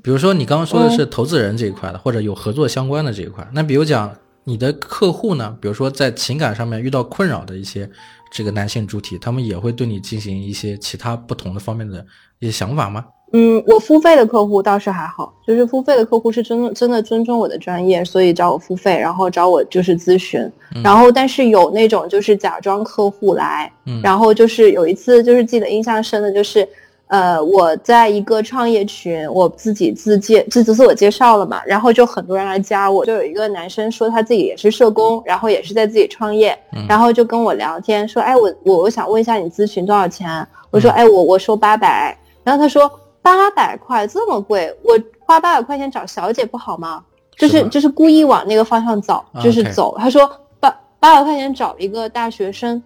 [0.02, 4.16] 比如说你刚刚说的是投资人这一块的，或者有合作相关的这一块，那比如讲。
[4.44, 5.56] 你的客户呢？
[5.62, 7.88] 比如说在情感上面遇到困扰的一些
[8.34, 12.04] 这个男性主体，他们也会对你进行一些其他不同的方面的
[12.40, 13.06] 一些想法吗？
[13.34, 20.50] 嗯，我付费的客户倒是还好，就是付费的客户是真真的尊重我的专业，所以找我付费，然后找我就是咨询。
[20.84, 23.72] 然后但是有那种就是假装客户来，
[24.04, 26.68] 然后就是有一次就是记得印象深的就是。
[27.12, 40.48] 呃，我在一个创业群，我自己自介自自我介绍了嘛，然后就很多人来加我，就有一个男生说他自己也是社工，然后也是在自己创业，然后就跟我聊天说，哎，我我我想问一下你咨询多少钱？
[40.70, 42.90] 我说，哎，我我收八百，然后他说
[43.22, 47.04] 八百块这么贵，我花八百块钱找小姐不好吗？
[47.38, 49.96] 就是就是故意往那个方向走，就是走。
[49.98, 50.30] 他说
[50.60, 52.82] 八八百块钱找一个大学生。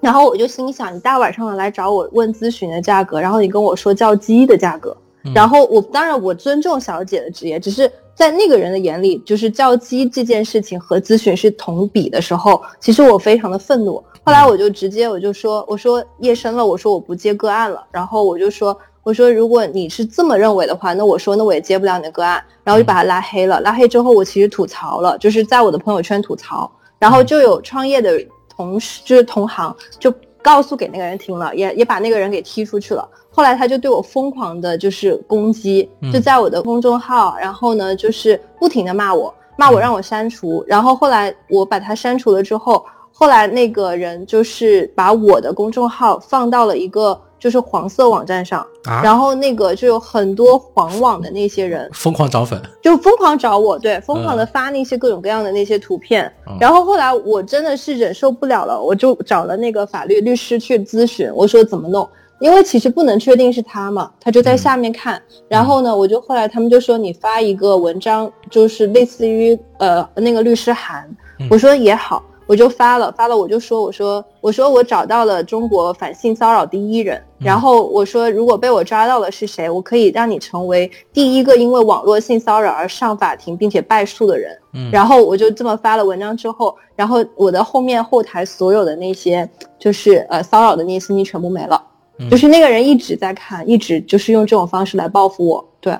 [0.00, 4.96] 然后我就心想，你大晚上的来找我问咨询的价格，然后你跟我说叫鸡的价格，
[5.34, 13.94] 然后我当然我尊重小姐的职业，只是在那个人的眼里，就是叫鸡这件事情和咨询是同比的时候，其实我非常的愤怒。
[14.22, 18.78] 后来我就直接我就说，我说夜深了，我说我不接个案了，然后我就说。
[19.06, 23.60] 我说，如果你是这么认为的话，那我说，那我也接不了你的个案，然后就把他拉黑了。
[23.60, 33.08] 拉黑之后，我其实吐槽了，就是在我的朋友圈吐槽，然后就有创业的同事，就是同行，就告诉给那个人听了，也也把那个人给踢出去了。
[33.30, 40.64] 后来他就对我疯狂的就是攻击，就在我的公众号，然后呢，就是不停的骂我，骂我让我删除。
[40.66, 47.16] 然后后来我把他删除了之后，后来那个人就是把我的公众号放到了一个。
[47.46, 48.66] 就是黄色网站上，
[49.04, 56.28] 然后那个就有很多黄网的那些人疯狂找粉，就疯狂找我，对，疯狂的发那些各种各样的那些图片。
[56.58, 62.08] 然后后来我真的是忍受不了了，我就找了那个法律律师去咨询，我说怎么弄？
[62.40, 65.22] 因为其实不能确定是他嘛，他就在下面看。
[65.46, 71.08] 然后呢，我就后来他们就说你发一个文章，就是类似于呃那个律师函，
[71.48, 72.24] 我说也好。
[72.46, 84.56] 我就发了，发了我就说，我说，我说我找到了中国反性骚扰第一人，然后我说，如果被我抓到了是谁，我可以让你成为第一个因为网络性骚扰而上法庭并且败诉的人。
[84.74, 91.82] 嗯，然后我就这么发了文章之后，然后我的后面后台所有的那些就是呃骚扰的那些信息全部没了，
[92.30, 95.68] 就是那个人一直在看，一直就是用这种方式来报复我。
[95.80, 95.96] 对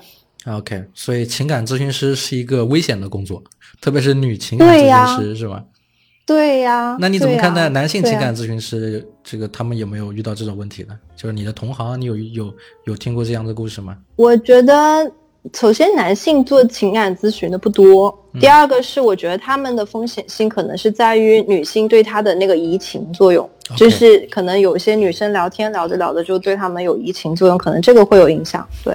[0.46, 3.42] ，OK，所以情感咨询师是一个危险的工作，
[3.80, 5.64] 特别是女情感咨询师是吧？
[6.26, 9.06] 对呀，那你怎么看待男性情感咨询师？
[9.22, 10.98] 这个他们有没有遇到这种问题呢？
[11.14, 12.52] 就是你的同行，你有有
[12.86, 13.96] 有听过这样的故事吗？
[14.16, 15.08] 我觉得，
[15.54, 28.66] 首先男性做情感咨询的不多，第二个是我觉得他们的风险性可能是在于女性对他的那个移情作用，就是可能有些女生聊天聊着聊着就对他们有移情作用，可能这个会有影响。
[28.84, 28.92] 对，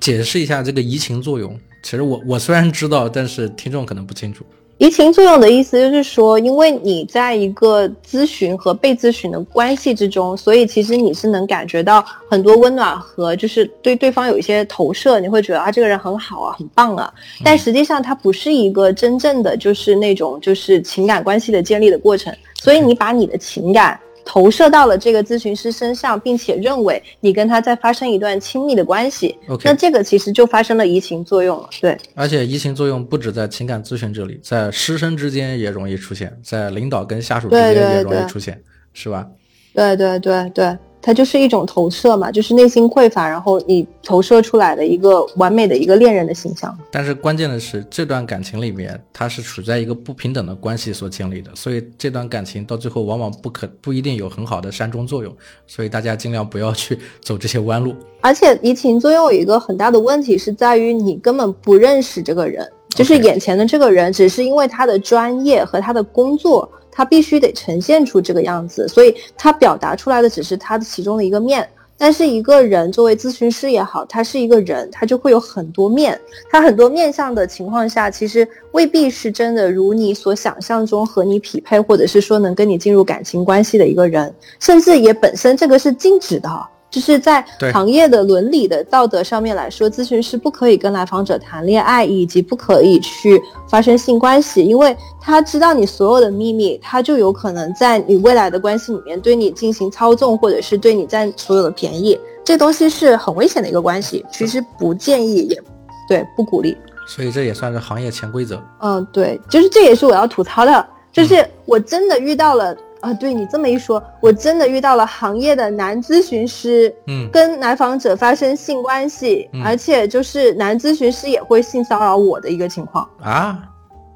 [0.00, 1.54] 解释一下这个移情作用。
[1.82, 4.42] 其实我我虽然知道，但是听众可能不清楚。
[4.78, 17.10] 移情作用的意思就是说，因为你在一个咨询和被咨询的关系之中，所以其实你是能感觉到很多温暖和就是对对方有一些投射，你会觉得啊这个人很好啊，很棒啊。
[17.42, 23.98] 但实际上它不是一个真正的就是那种就是情感关系的建立的过程，所以你把你的情感。
[24.26, 31.70] 投射到了这个咨询师身上，并且认为你跟他在发生一段亲密的关系，那这个其实就发生了移情作用了。
[31.80, 38.60] 对，而且移情作用不止在情感咨询这里，在师生之间也容易出现，在领导跟下属之间也容易出现，
[38.92, 39.26] 是吧？
[39.72, 40.76] 对对对对。
[41.06, 46.76] 它就是一种投射嘛，就是内心匮乏，然后你投射出来的一个完美的一个恋人的形象。
[46.90, 55.32] 但是关键的是，这段感情里面，它是处在一个不平等的关系所经历的，所以这段感情到最后往往不可不一定有很好的善终作用。
[55.68, 57.94] 所以大家尽量不要去走这些弯路。
[58.20, 66.68] 而且移情作用有一个很大的问题是在于你根本不认识这个人，就是眼前的这个人，只是因为他的专业和他的工作。
[66.96, 71.68] 他必须得呈现出这个样子，所以他表达出来的只是他的其中的一个面。
[71.98, 76.18] 但是一个人作为咨询师也好，他是一个人，他就会有很多面。
[76.50, 86.50] 他很多面相的情况下，其实未必是真的如你所想象中和你匹配，或者是说能跟你进入感情关系的一个人，甚至也本身这个是禁止的。
[86.88, 102.18] 就是在行业的伦理的道德上面来说，咨询师不可以跟来访者谈恋爱，以及不可以去发生性关系，因为他知道你所有的秘密，他就有可能在你未来的关系里面对你进行操纵，或者是对你占所有的便宜。
[102.44, 105.60] 这东西是很危险的一个关系，其实不建议，也
[106.08, 106.76] 对不鼓励。
[107.08, 108.62] 所以这也算是行业潜规则。
[108.80, 112.74] 嗯，对，就是这也是我要吐槽的，就是我真的遇到了。
[113.00, 123.08] 啊，对你这么一说，我真的遇到了行业的男咨询师，嗯，跟来访者发生性关系，而且就是男咨询师也会性骚扰我的一个情况。
[123.22, 123.58] 啊。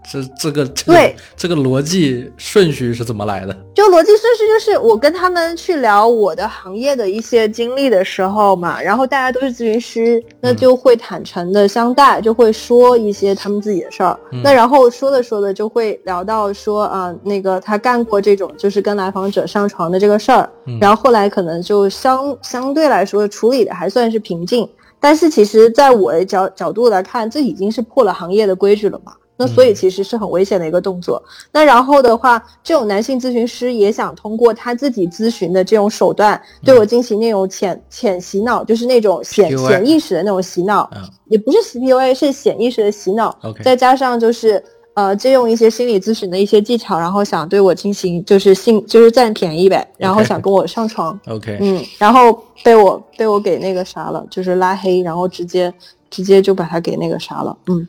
[0.09, 3.57] 这这个对这个逻辑顺序是怎么来的？
[3.75, 14.19] 就逻辑顺序就是我跟他们去聊我的行业的一些经历的时候嘛，然后大家都是咨询师，那就会坦诚的相待，就会说一些他们自己的事儿。
[14.43, 29.13] 那然后说着说着就会聊到说啊，那个他干过这种就是跟来访者上床的这个事儿，然后后来可能就相相对来说处理的还算是平静，但是其实在我的角角度来看，这已经是破了行业的规矩了嘛。
[29.40, 31.22] 那所以其实是很危险的一个动作。
[31.50, 40.88] 那然后的话，这种男性咨询师也想通过他自己咨询的这种手段，对我进行那种潜潜洗脑，就是那种潜潜意识的那种洗脑，
[41.29, 43.35] 也不是 C P U A，是潜意识的洗脑。
[43.64, 51.18] 再加上就是呃，借用一些心理咨询的一些技巧，然后想对我进行就是性就是占便宜呗，然后想跟我上床。
[51.26, 55.72] OK，嗯，然后被我被我给那个啥了，就是拉黑，然后直接
[56.11, 57.57] 直接就把他给那个啥了。
[57.68, 57.87] 嗯，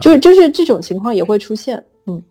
[0.00, 1.82] 就是就是这种情况也会出现。
[2.06, 2.22] 嗯，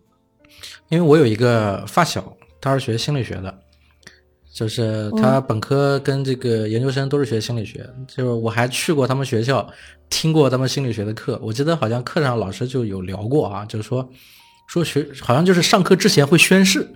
[0.88, 3.58] 因为我有一个发小，他是学心理学的。
[4.52, 9.66] 就是他本科跟这个研究生都是学心理学，就是我还去过他们学校，
[10.10, 11.40] 听过他们心理学的课。
[11.42, 14.06] 我记得好像课上老师就有聊过啊，就是说
[14.66, 16.86] 说学好像就是上课之前会宣誓，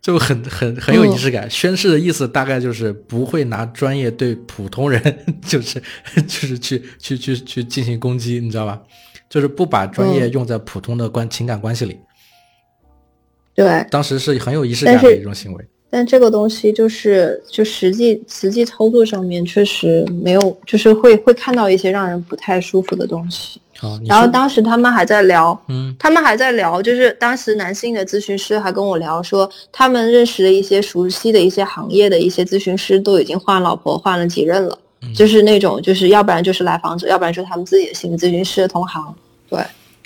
[0.00, 1.48] 就很很很有仪式感。
[1.48, 5.00] 宣誓的意思大概就是不会拿专业对普通人，
[5.46, 5.80] 就是
[6.26, 8.82] 就是去去去去进行攻击，你知道吧？
[9.30, 11.98] 就是不把专业用在普通的关情感关系里。
[13.54, 15.64] 对，当时是很有仪式感的一种行为。
[15.92, 23.60] 但这个东西就是就实际实际操作上面确实没有，就是会会看到一些让人不太舒服的东西。
[24.06, 34.78] 然后当时他们还在聊，嗯，他们还在聊，就是当时男性的咨询师还跟我聊说，他们认识的一些熟悉的一些行业的一些咨询师都已经换老婆换了几任了，
[35.14, 39.14] 就是那种就是要不然就是来访者，要不然就是他们自己的心理咨询师的同行。
[39.48, 39.60] 对，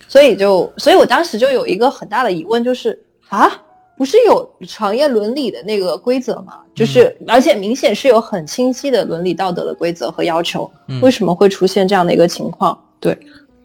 [0.08, 3.50] 所以就所以我当时就有一个很大的疑问，就是啊。
[3.96, 6.54] 不是有行业伦理的那个规则吗？
[6.74, 10.68] 就是，而且明显是有很清晰的伦理道德的规则和要求。
[11.00, 12.76] 为什么会出现这样的一个情况？
[12.98, 13.16] 对，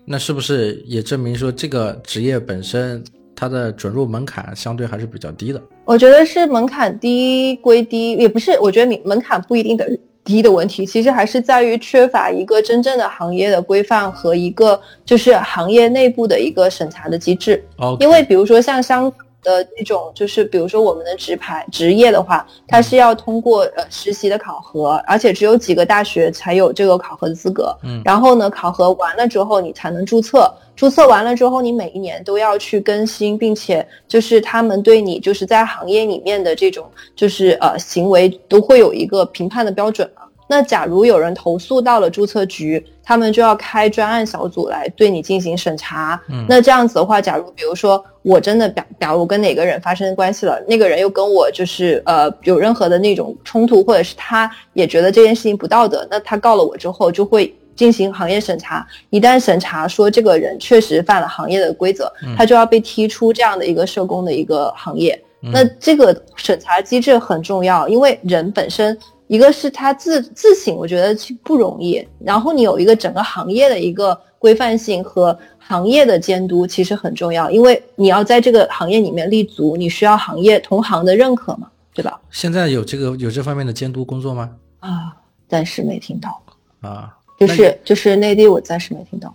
[0.05, 3.03] 那是不是也证明说这个职业本身
[3.35, 5.59] 它的准入门槛相对还是比较低的？
[5.83, 8.51] 我觉得是门槛低归低，也不是。
[8.59, 17.63] 我觉得门门槛不一定等于低的问题，其实还是在于缺乏一个真正的行业的规范和一个就是行业内部的一个审查的机制。
[17.77, 19.11] 哦，因为比如说像香。
[19.41, 27.75] 的那种就是，比如说我们的职牌职业的话，它是要通过呃实习的考核，而且只有几个大学才有这个考核的资格。
[27.83, 40.09] 嗯，然后呢，考核完了之后你才能注册，注册完了之后你每一年都要去更新，并且就是他们对你就是在行业里面的这种就是呃行为都会有一个评判的标准
[40.51, 46.19] 那假如有人投诉到了注册局，他们就要开专案小组来对你进行审查。
[46.27, 58.83] 嗯，那这样子的话，假如比如说我真的表表我跟哪个人发生关系了，那个人又跟我就是呃有任何的那种冲突，或者是他也觉得这件事情不道德，那他告了我之后就会进行行业审查。
[59.11, 65.21] 一旦审查说这个人确实犯了行业的规则，他就要被踢出这样的一个社工的一个行业。
[65.41, 68.97] 那这个审查机制很重要，因为人本身。
[69.29, 72.03] 一个是他自自省，我觉得不容易。
[72.19, 82.19] 然后你有一个整个行业的一个规范性和行业的监督，其实很重要，因为你要在这个行业里面立足，你需要行业同行的认可嘛，对吧？
[82.31, 84.49] 现在有这个有这方面的监督工作吗？
[84.79, 85.15] 啊，
[85.47, 86.41] 暂时没听到。
[86.81, 89.31] 啊，就是就是内地，我暂时没听到。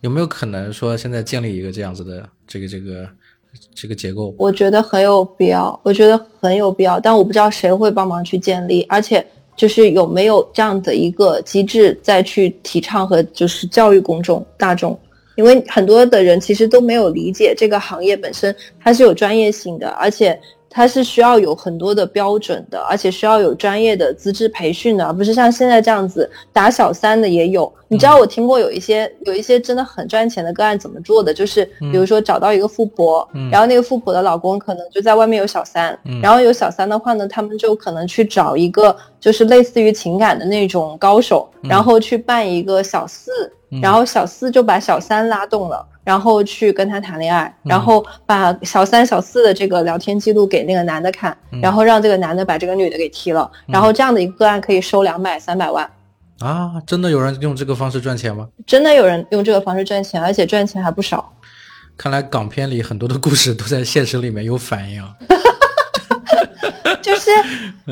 [0.00, 3.08] 有没有可能说现在建立一个这样子的这个这个？
[3.74, 14.98] 这个结构，我觉得很有必要，我觉得很有必要，但我不知道谁会帮忙去建立，而且就是有没有这样的一个机制再去提倡和就是教育公众大众，
[15.34, 20.38] 因为很多的人其实都没有理解这个行业本身它是有专业性的，而且。
[20.76, 27.72] 它是需要有很多的标准的，而且需要有专业的资质培训的，而不是像现在这样子打小三的也有。
[27.88, 31.32] 你知道我听过有一些有一些真的很赚钱的个案怎么做的？
[31.32, 43.50] 就是比如说找到一个富婆，然后那个富婆的老公可能就在外面有小三，然后有小三的话呢，他们就可能去找一个就是类似于情感的那种高手，然后去办一个小四，
[43.82, 45.86] 然后小四就把小三拉动了。
[46.06, 55.84] 然后去跟他谈恋爱，然后把小三小四的这个聊天记录给那个男的看，然后让这个男的把这个女的给踢了，然后这样的一个个案可以收两百三百万
[56.38, 56.80] 啊！
[56.86, 58.46] 真的有人用这个方式赚钱吗？
[58.64, 61.32] 真的有人用这个方式赚钱，而且赚钱还不少。
[61.96, 65.02] 看来港片里很多的故事都在现实里面有反应。
[67.02, 67.30] 就是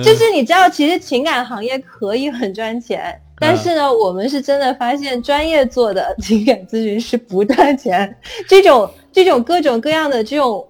[0.05, 3.21] 就是你知道，其实情感行业可以很赚钱。
[3.45, 8.17] 但是呢，我们是真的发现专业做的情感咨询师不赚钱，
[8.49, 10.67] 这种这种各种各样的这种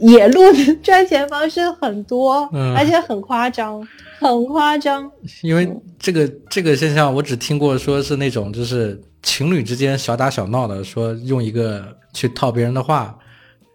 [0.00, 3.86] 野路的 赚钱方式很多，而且很夸张，
[4.18, 5.08] 很夸张。
[5.42, 13.16] 因为这个这个现象，我只听过说是那种就是情侣之间小打小闹的，说用一个去套别人的话。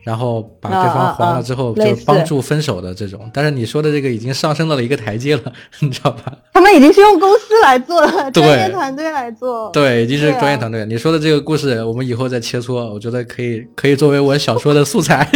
[0.03, 3.29] 然后把对方黄了之后，就帮助分手的这种。
[3.33, 5.43] 但是你说的这个已经上升到了一个台阶了，
[5.79, 6.33] 你知道吧？
[6.53, 9.69] 他们已经是用公司来做了，专业团队来做。
[9.71, 10.85] 对，已经是专业团队。
[10.85, 15.29] 你说的这个故事，我们以后再切磋，我觉得可以，可以作为我小说的素材，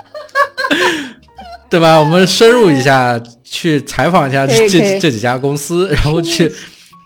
[1.70, 1.98] 对吧？
[1.98, 4.68] 我们深入一下，去采访一下这
[4.98, 6.50] 这几家公司，然后去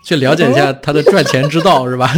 [0.05, 2.09] 去了解一下他的赚钱之道，是吧？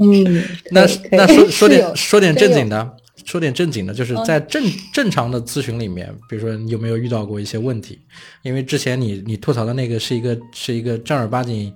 [0.00, 8.00] 嗯，那那说说点说点正经的，说点正经的，就是在正正常的咨询里面，比如说你有没有遇到过一些问题？
[8.42, 11.72] 因为之前你你吐槽的那个是一个是一个正儿八经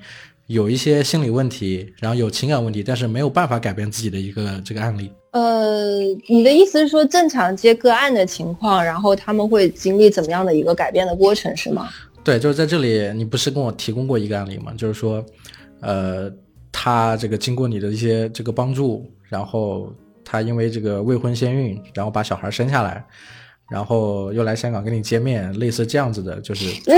[0.47, 5.11] 有一些心理问题，然后有情感问题，但是没有办法改变自己的一个这个案例。
[5.31, 11.89] 呃，你的意思是说正常接个案的情况，然后他们会经历怎么样的一个改变的过程，是吗？
[12.25, 14.73] 对，就是在这里，你不是跟我提供过一个案例吗？
[14.77, 15.25] 就是说，
[15.81, 16.31] 呃，
[16.71, 19.93] 他这个经过你的一些这个帮助，然后
[20.25, 23.05] 他因为这个未婚先孕，然后把小孩生下来。
[23.71, 26.97] 然后又来香港跟你见面，类似这样子的，就是那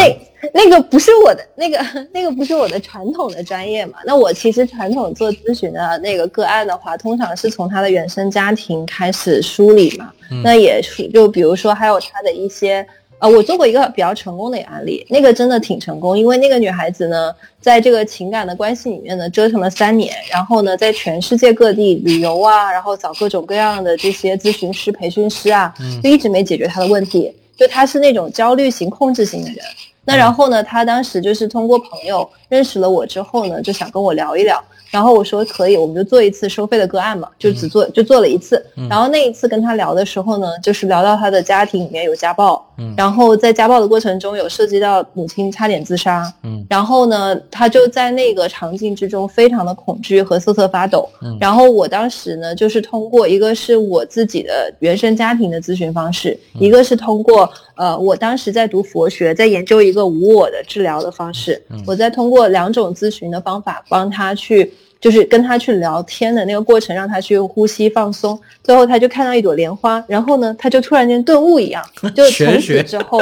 [0.54, 3.98] 那个不是我的那个那个不是我的传统的专业嘛？
[4.06, 10.12] 那我其实传统做咨询的那个个案的话，通常是从他的原生家庭开始梳理嘛。
[10.44, 12.86] 那也是就比如说还有他的一些。
[13.20, 29.58] 呃，我做过一个比较成功的案例，那个真的挺成功，因为那个女孩子呢，在这个情感的关系里面呢，折腾了三年，然后呢，在全世界各地旅游啊，然后找各种各样的这些咨询师、培训师啊，就一直没解决她的问题，就她是那种焦虑型、控制型的人。
[30.02, 34.62] 那然后呢，她当时就是通过朋友认识了我之后呢，就想跟我聊一聊。
[34.90, 38.60] 然后我说可以，我们就做一次收费的个案嘛，就只做就做了一次。
[38.88, 42.66] 然后那一次跟她聊的时候呢，就是聊到她的家庭里面有家暴，
[42.96, 46.32] 然后在家暴的过程中有涉及到母亲差点自杀。
[46.42, 51.08] 嗯然后呢，他就在那个场景之中非常的恐惧和瑟瑟发抖。
[51.22, 64.72] 嗯然后我当时呢，就是通过一个是我自己的原生家庭的咨询方式，一个是通过呃我当时在读佛学，在研究一个无我的治疗的方式，嗯我在通过两种咨询的方法帮他去。
[65.00, 71.84] 就是跟他去聊天的那个过程，让他去呼吸放松，最后他就看到一朵莲花，然后呢，他就突然间顿悟一样，
[72.14, 73.18] 就从此之后，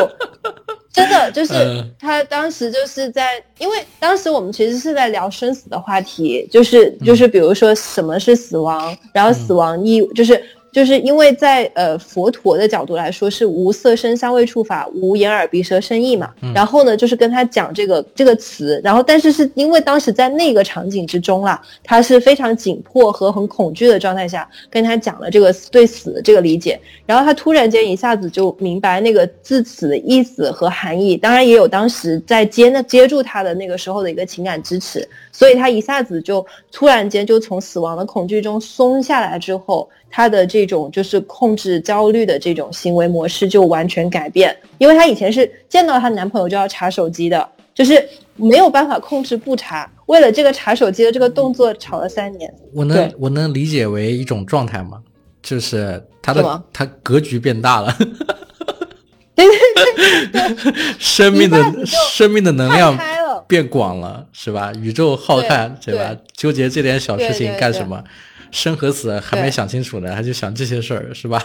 [0.93, 1.55] 真的就是
[1.99, 10.43] 他当时就是在，因为当时我们其实是在聊生死的话题，就是就是比如说什么是死亡，然后死亡意就是。
[10.79, 39.89] 就是因为在呃佛陀的角度来说是无色声香味触法无眼耳鼻舌身意嘛，然后呢就是跟他讲这个这个词，然后但是是因为当时在那个场景之中啦，他是非常紧迫和很恐惧的状态下跟他讲了这个对死的这个理解，然后他突然间一下子就明白那个字词的意思和含义，当然也有当时在接那接住他的那个时候的一个情感支持，所以他一下子就突然间就从死亡的恐惧中松下来之后。
[40.11, 52.53] 她的这种就是控制焦虑的这种行为模式就完全改变，因为她以前是见到她男朋友就要查手机的，就是没有办法控制不查，为了这个查手机的这个动作吵了三年。
[52.73, 55.01] 我能我能理解为一种状态吗？
[55.43, 57.97] 就是她的她格局变大了，
[59.35, 62.99] 对对对， 生命的生命的能量
[63.47, 64.73] 变广了，是吧？
[64.83, 66.15] 宇宙浩瀚，对吧？
[66.37, 68.03] 纠结这点小事情干什么？
[68.51, 71.43] 生和死还没想清楚呢，他就想这些事儿，是吧？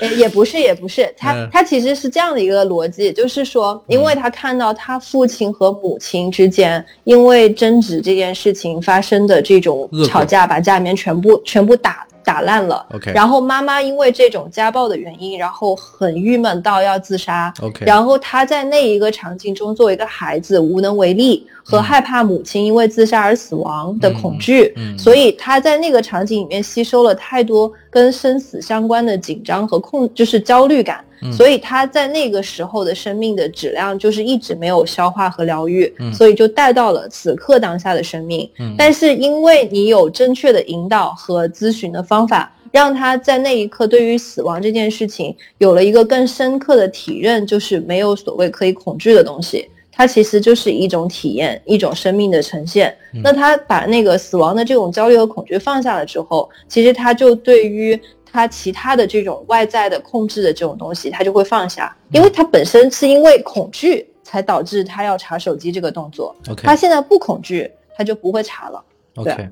[0.00, 12.86] 也也不是，也不是，他他其实是这样的一个逻辑，就是说，因为他看到他父亲和母亲之间因为争执这件事情发生的这种吵架，把家里面全部全部打打烂了。
[12.94, 17.52] OK，然后妈妈因为这种家暴的原因，然后很郁闷到要自杀。
[17.60, 21.46] OK，然后她在那一个场景中作为一个孩子无能为力。
[21.64, 38.48] 和害怕母亲因为自杀而死亡的恐惧，所以她在那个场景里面吸收了太多跟生死相关的紧张和控，就是焦虑感，所以他在那个时候的生命的质量就是一直没有消化和疗愈，所以就带到了此刻当下的生命。
[38.76, 49.68] 但是因为你有正确的引导和咨询的方法，让他在那一刻对于死亡这件事情有了一个更深刻的体认，就是没有所谓可以恐惧的东西。
[49.94, 52.96] 它其实就是一种体验，一种生命的呈现。
[53.22, 58.00] 那他把那个死亡的这种焦虑和恐惧放下了之后，其实他就对于
[58.32, 66.34] 他其他的这种外在的控制的这种东西，他就会放下，因为他本身是因为恐惧才导致他要查手机这个动作。
[66.56, 68.82] 他现在不恐惧，他就不会查了。
[69.16, 69.48] OK。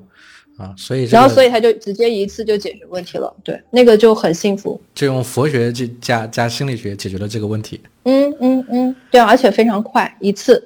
[0.57, 7.81] 啊，所以然后所以他就直接一次就解决问题了，对，那个就很幸福，就用佛学加加心理学解决了这个问题。
[8.03, 10.63] 嗯嗯嗯，对，而且非常快，一次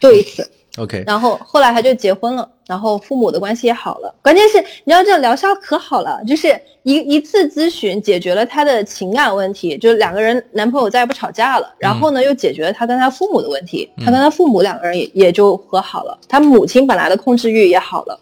[0.00, 0.50] 就一次。
[0.78, 4.14] OK，然后后来他就结婚了，然后父母的关系也好了。
[4.22, 6.48] 关键是你知道这疗效可好了，就是
[6.82, 11.70] 一一次咨询解决了他的情感问题，就是两个人男朋友再也不吵架了。
[11.78, 18.18] 然后呢，又解决了他跟他父母的问题，他跟他父母两个人也也就和好了，他母亲本来的控制欲也好了。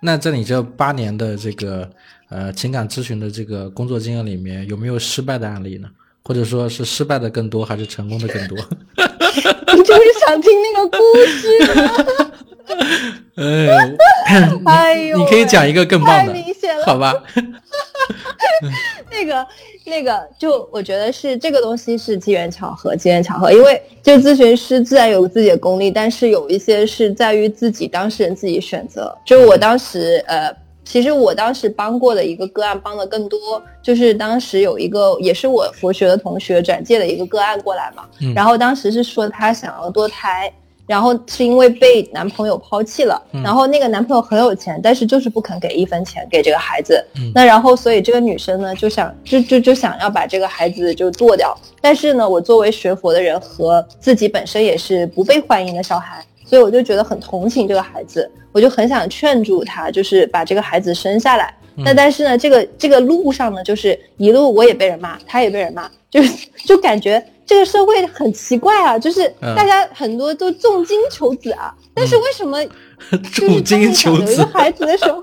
[0.00, 1.88] 那在你这八年的这个
[2.28, 5.88] 呃情感咨询的这个工作经验里面，有没有失败的案例呢？
[6.22, 8.58] 或者说是失败的更多，还是成功的更多？
[9.74, 11.48] 你 就是想听那个故事。
[13.36, 13.68] 哎，
[14.66, 17.14] 哎呦，你可以讲一个更棒的，太明显了，好吧？
[19.10, 19.46] 那个
[19.86, 29.16] 那个，就我觉得是这个东西是机缘巧合，机缘巧合，因为就咨询师自然有自己的功力，但是有一些是在于自己当事人自己选择。
[29.24, 30.54] 就我当时，呃，
[30.88, 40.50] 其实我当时帮过的一个个案帮的更多，就是当时有一个也是我佛学的同学转介的一个个案过来嘛，然后当时是说她想要堕胎。
[40.86, 47.04] 然后是因为被男朋友抛弃了，然后那个男朋友很有钱，但是就是不肯给一分钱给这个孩子。
[47.34, 51.54] 那然后所以这个女生呢就想就就就想要把这个孩子就剁掉。
[51.82, 61.54] 但是呢，我作为学佛的人和自己本身也是不被欢迎的小孩，所以我就觉得很同情这个孩子，我就很想劝住他，就是把这个孩子生下来。
[61.76, 67.22] 那但是呢，这个这个路上呢，就是一路我也被人骂，他也被人骂，就是就感觉。
[67.46, 69.26] 这个社会很奇怪啊，就是
[69.56, 72.58] 大家很多都重金求子啊，但是为什么
[73.32, 75.20] 重金求子有一个孩子的时候？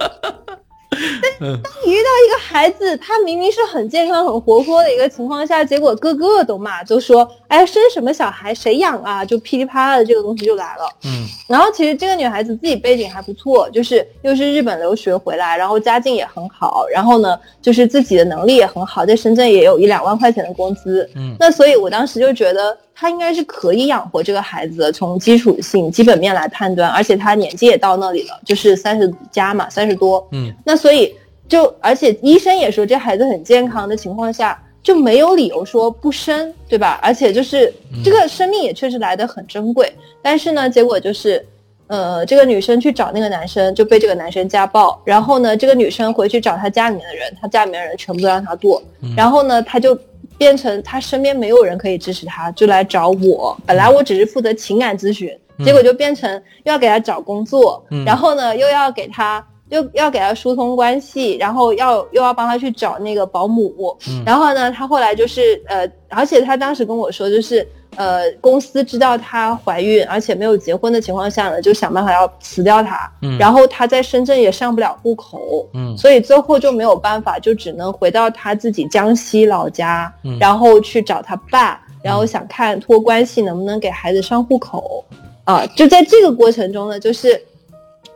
[1.39, 10.87] 但当你遇到一个孩子，他明明是很健康、很活泼的一个情况下，结果个个都骂，就说：“哎，生什么小孩谁养啊？”就噼里啪啦的这个东西就来了。
[11.05, 21.09] 嗯，然后其实这个女孩子自己背景还不错，就是又是日本留学回来，然后家境也很好，然后呢，就是自己的能力也很好，在深圳也有一两万块钱的工资。
[21.15, 22.77] 嗯，那所以我当时就觉得。
[22.97, 30.25] 他应该是可以养活这个孩子的，从基础性、基本面来判断，而且他年纪也到那里了，就是三十加嘛，三十多。
[30.31, 31.13] 嗯，那所以
[31.49, 36.97] 就，而且医生也说这孩子很健康的情况下，就没有理由说不生，对吧？
[37.03, 37.71] 而且就是
[38.01, 41.45] 这个生命也确实来得很珍贵，但是呢，结果就是，
[41.87, 48.81] 呃，这个女生去找那个男生就被这个男生家暴，然后呢，这个女生回去找她家里面的人，她家里面的人全部都让她剁，
[49.17, 49.99] 然后呢，她就。
[50.37, 53.57] 变成他身边没有人可以支持他，就来找我。
[53.65, 55.29] 本来我只是负责情感咨询，
[55.63, 56.31] 结果就变成
[56.63, 63.97] 又要给他找工作，然后呢又要给他又要给他疏通关系，然后要又要帮他去找那个保姆。
[64.25, 67.67] 然后呢，他后来就是呃，而且他当时跟我说就是。
[67.95, 73.11] 呃，公司知道她怀孕，而且没有结婚的情况下呢，就想办法要辞掉她。
[73.21, 85.03] 嗯，然后她在深圳也上不了户口，嗯，所以最后就没有办法，就只能回到她自己江西老家，然后去找她爸，然后想看托关系能不能给孩子上户口。
[85.43, 87.41] 啊，就在这个过程中呢，就是。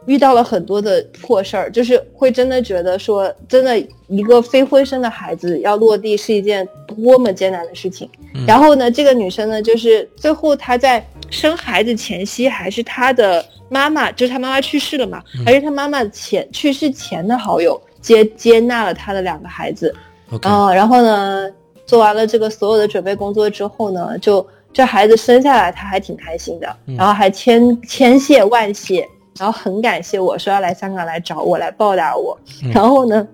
[0.10, 8.10] 遇到了很多的破事儿，就是会真的觉得说，真的一个非婚生的孩子要落地是一件多么艰难的事情。
[8.47, 19.93] 然后呢，这个女生呢，就是最后她在生孩子前夕，还是她的妈妈，就是她妈妈去世了嘛，还是她妈妈前去世前的好友接接纳了她的两个孩子。
[20.41, 21.47] 啊，然后呢，
[21.86, 24.43] 做完了这个所有的准备工作之后呢，就
[24.74, 29.07] 这孩子生下来，她还挺开心的，然后还千千谢万谢。
[29.38, 32.38] 然后很感谢我说要来香港来找我来报答我，
[32.73, 33.25] 然后呢，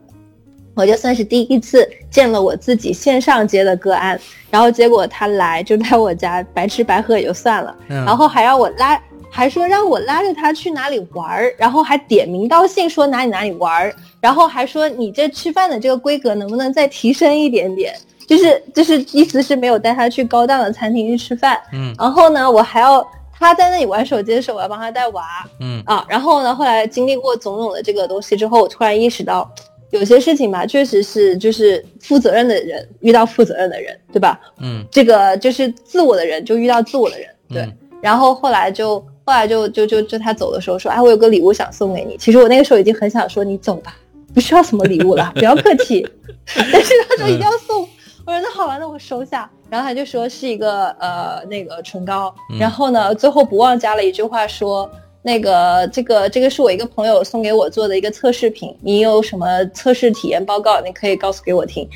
[0.76, 4.20] 我就算是第一次见了我自己线上接的个案，
[4.52, 17.96] 然后结果他来就在我家白吃白喝也就算了，然后还要我拉，还说让我拉着他去哪里玩儿，然后还点名道姓说哪里哪里玩儿，然后还说你这吃饭的这个规格能不能再提升一点点，
[18.28, 23.04] 就是就是意思是没有带他去高档的餐厅去吃饭，嗯，然后呢我还要。
[23.38, 29.50] 他在那里玩手机的时候，我要帮他带娃，嗯啊，然后呢，后来经历过种种的这个东西之后，我突然意识到，
[29.92, 34.40] 有些事情吧，确实是就是负责任的人遇到负责任的人，对吧？
[34.60, 37.68] 嗯，这个就是自我的人就遇到自我的人，对。
[38.02, 42.16] 然后后来就后来就就就就他走的时候说，哎，我有个礼物想送给你。
[42.18, 43.96] 其实我那个时候已经很想说，你走吧，
[44.34, 46.08] 不需要什么礼物了，不要客气。
[46.72, 47.88] 但是他说一定要送。
[48.26, 49.50] 我说那好吧，那我收下。
[49.70, 52.34] 然后他就说是一个呃那个唇膏。
[52.60, 54.90] 然后呢，最后不忘加了一句话说，
[55.22, 58.76] 那个这个这个是我一个朋友送给我做的一个测试品。
[58.82, 61.88] 你有什么测试体验报告，你可以告诉给我听。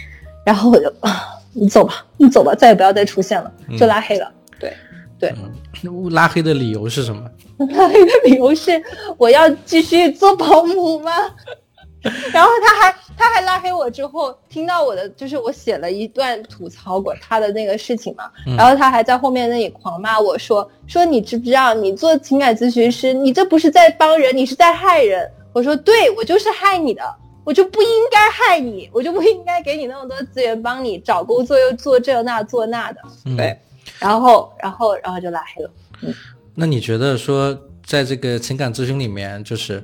[0.45, 4.32] 然后我就啊，你走吧，你走吧，再也不要再出现了，就拉黑了。
[4.59, 4.73] 对
[5.19, 5.34] 对，
[6.11, 7.23] 拉黑的理由是什么？
[7.75, 8.82] 拉黑的理由是
[9.17, 11.11] 我要继续做保姆吗？
[12.31, 25.29] 然后他还他还拉黑我之后，听到我的就是我写了一段吐槽过他的那个事情嘛，然后他还在后面那里狂骂我说说你知不知道你做情感咨询师，你这不是在帮人，你是在害人。
[25.51, 27.03] 我说对，我就是害你的，
[27.43, 33.01] 我就不应该害你，我就不应该给你那么多资源帮你找工作又做这那做那的。
[33.35, 33.59] 对，
[33.99, 35.71] 然后然后然后就拉黑了。
[36.01, 36.13] 嗯，
[36.55, 39.83] 那你觉得说在这个情感咨询里面就是？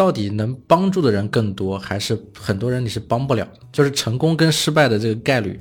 [0.00, 3.46] 到底能帮助的人更多，还是很多人你是帮不了？
[3.70, 5.60] 就是成功跟失败的这个概率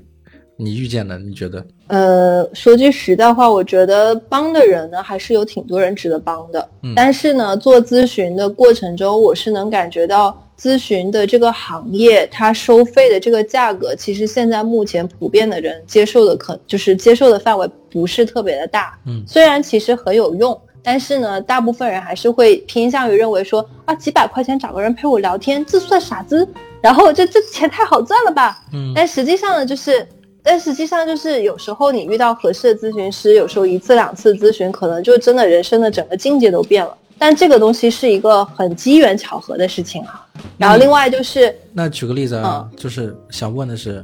[0.56, 1.66] 你遇见的，你觉得？
[1.88, 6.70] 呃，说句实在话，我觉得帮的人呢，还是有挺多人值得帮的。
[6.84, 18.98] 嗯，但是呢，做咨询的过程中，我是能感觉到咨询的这个行业，它收费的这个价格，其实现在目前普遍的人接受的可就是接受的范围不是特别的大。
[19.06, 26.48] 嗯，虽然其实很有用，但是呢，大部分人还是会偏向于认为说啊，几百块钱找个人陪我聊天，这算啥子？
[26.82, 28.60] 然后这这钱太好赚了吧？
[28.74, 30.08] 嗯，但实际上呢，就是，
[30.42, 36.96] 但实际上就是有时候你遇到合适的咨询师，有时候一次两次咨询，可能就真的人生的整个境界都变了。
[37.18, 40.26] 但这个东西是一个很机缘巧合的事情哈。
[40.58, 44.02] 然后另外就是，那举个例子啊，就是想问的是，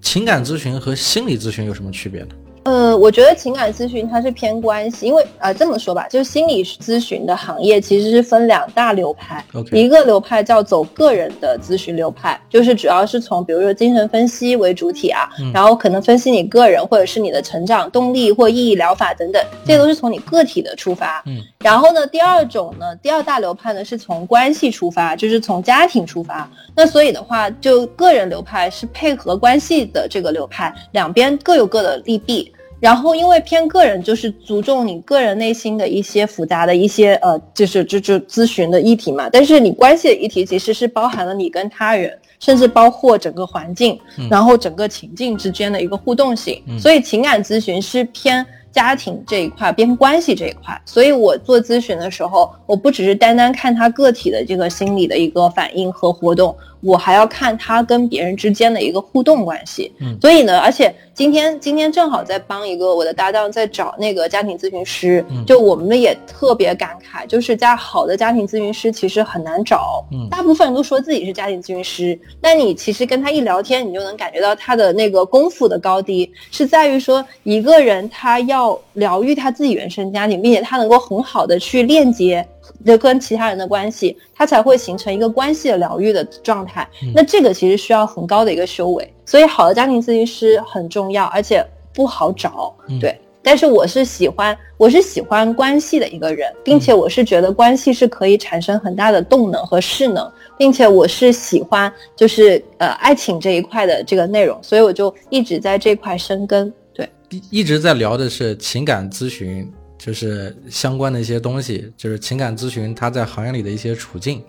[0.00, 2.28] 情感咨询和心理咨询有什么区别呢？
[2.64, 21.22] 呃，我觉得情感咨询它是偏关系，因为呃这么说吧，就是心理咨询的行业其实是分两大流派，一个流派叫走个人的咨询流派，就是主要是从比如说精神分析为主体啊，然后可能分析你个人或者是你的成长动力或意义疗法等等，这些都是从你个体的出发。
[21.26, 26.50] 嗯，然后呢，第二种呢，第二大流派呢是从关系出发，就是从家庭出发。
[26.74, 32.50] 那所以的话，就个人流派是配合关系的这个流派，两边各有各的利弊。
[32.84, 39.26] 然后，因为偏个人，就是注重你个人内心的一些复杂的一些呃，就是就就咨询的议题嘛。
[39.32, 43.98] 但是你关系的议题其实是包含了你跟他人，甚至包括整个环境，
[44.30, 46.62] 然后整个情境之间的一个互动性。
[46.78, 50.78] 所以情感咨询是偏家庭这一块，边关系这一块。
[50.84, 56.54] 所以我做咨询的时候，我不只是单单看他个体的这个心理的一个反应和活动。
[56.84, 82.46] 我还要看他跟别人之间的一个互动关系，嗯，所以呢，而且今天今天正好在帮一个我的搭档在找那个家庭咨询师，就我们也特别感慨，就是家好的家庭咨询师其实很难找，嗯，大部分人都说自己是家庭咨询师，但你其实跟他一聊天，你就能感觉到他的那个功夫的高低，是在于说一个人他要疗愈他自己原生家庭，并且他能够很好的去链接。
[82.84, 86.88] 的跟其他人的关系，它才会形成一个关系的疗愈的状态。
[87.14, 92.74] 那这个其实需要很高的一个修为，所以好的家庭咨询师很重要，而且不好找。
[93.00, 106.72] 对，但是我是喜欢，我是喜欢关系的一个人，并且我是觉得关系是可以产生很大的动能和势能，并且我是喜欢就是呃爱情这一块的这个内容，所以我就一直在这块深耕。
[106.92, 109.70] 对，一一直在聊的是情感咨询。
[110.04, 114.42] 就是相关的一些东西，就是情感咨询，它在行业里的一些处境。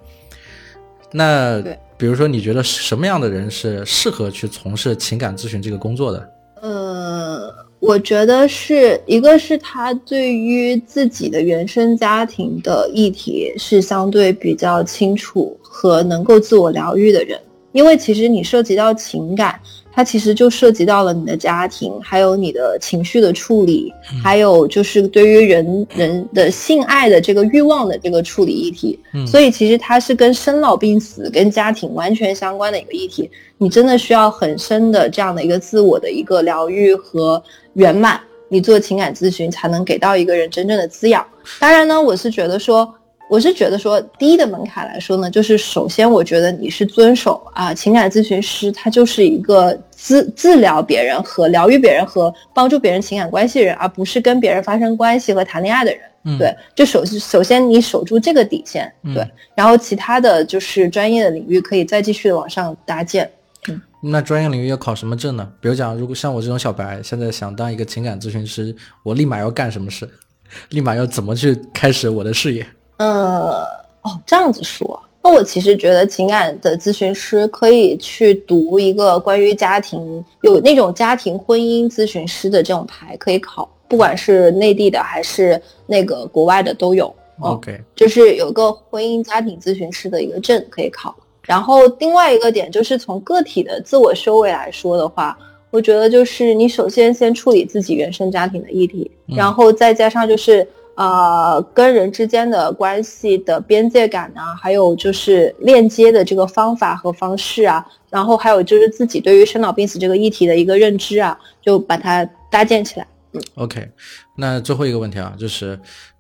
[1.14, 1.64] 那
[1.98, 6.30] 比如说，你觉得什么样的人是适合去从事情感咨询这个工作的？
[6.62, 17.40] 呃，我觉得是一个是他对于自己的原生家庭的议题是相对比较清楚和能够自我疗愈的人，
[17.72, 19.58] 因为其实你涉及到情感。
[19.96, 29.00] 它其实就涉及到了你的家庭，还有你的情绪的处理，还有就是对于人人的性爱的这个欲望的这个处理议题。
[29.26, 33.32] 所以其实它是跟生老病死、跟家庭完全相关的一个议题。
[33.58, 37.42] 你真的需要很深的这样的一个自我的一个疗愈和
[37.76, 38.20] 圆满，
[38.50, 41.26] 你做情感咨询才能给到一个人真正的滋养。
[41.58, 42.94] 当然呢，我是觉得说。
[43.28, 56.02] 我是觉得说，低的门槛来说呢，就是首先我觉得你是遵守啊，情感咨询师他就是一个治治疗别人和疗愈别人和帮助别人情感关系的人，而不是跟别人发生关系和谈恋爱的人。
[56.40, 59.24] 对，就首首先你守住这个底线，对，
[59.56, 63.30] 然后其他的就是专业的领域可以再继续往上搭建。
[63.68, 65.48] 嗯，那专业领域要考什么证呢？
[65.62, 70.10] 比如讲，如果像我这种小白，现在想当一个情感咨询师，我立马要干什么事？
[70.70, 72.66] 立马要怎么去开始我的事业？
[72.98, 73.64] 呃，
[74.04, 87.14] 哦，这样子说，那我其实觉得情感的咨询师可以去读一个关于家庭有那种家庭婚姻咨询师的这种牌可以考，不管是内地的还是那个国外的都有。
[87.42, 91.14] OK，就是有个婚姻家庭咨询师的一个证可以考。
[91.42, 95.38] 然后另外一个点就是从个体的自我修为来说的话，
[95.70, 100.66] 我觉得就是你首先先处理自己原生家庭的议题，然后再加上就是。
[100.96, 113.06] 呃，跟人之间的关系的边界感啊，还有就是链接的这个方法和方式啊，然后还有就是自己对于生老病死这个议题的一个认知啊，就把它搭建起来。
[113.34, 113.90] 嗯，OK，
[114.38, 115.78] 那最后一个问题啊，就是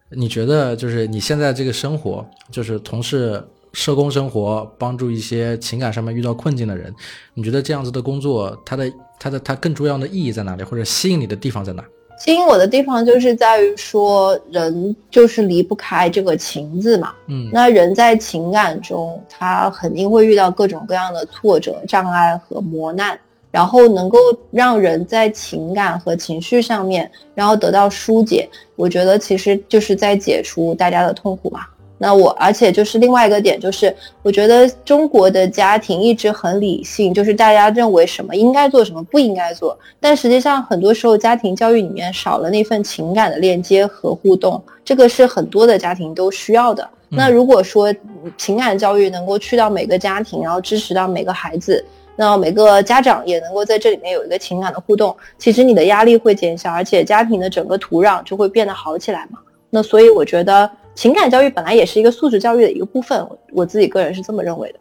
[0.09, 6.93] 你觉得就是你现在这个生活，就是从事社工生活，帮助一些情感上面遇到困境的人，
[7.33, 11.83] 你觉得这样子的工作，它的它的它更重要的意义在哪里，或者吸引你的地方在哪？
[12.17, 17.13] 吸引我的地方就是在于说，人就是离不开这个情字嘛。
[17.27, 23.19] 嗯，那人在情感中，他肯定会遇到各种各样的挫折、障碍和磨难。
[23.51, 24.17] 然后能够
[24.51, 31.61] 让人在情感和情绪上面，然后得到疏解，我觉得其实就是在解除大家的痛苦嘛。
[31.97, 39.77] 那我，而且就是另外一个点，就是我觉得中国的家庭一直很理性，就是大家认为什么应该做，什么不应该做。
[39.97, 46.85] 但实际上，很多时候家庭教育里面少了那份情感的链接和互动，这个是很多的家庭都需要的。
[47.07, 47.93] 那如果说
[48.37, 51.81] 情感教育能够去到每个家庭，然后支持到每个孩子，
[52.17, 59.39] 那每个家长也能够在这里面有一个情感的互动，其实你的压力会减小，而且家庭的整个土壤就会变得好起来嘛。
[59.69, 60.69] 那所以我觉得。
[60.95, 64.79] 情感教育本来也是一个素质教育的一个部分，我自己个人是这么认为的。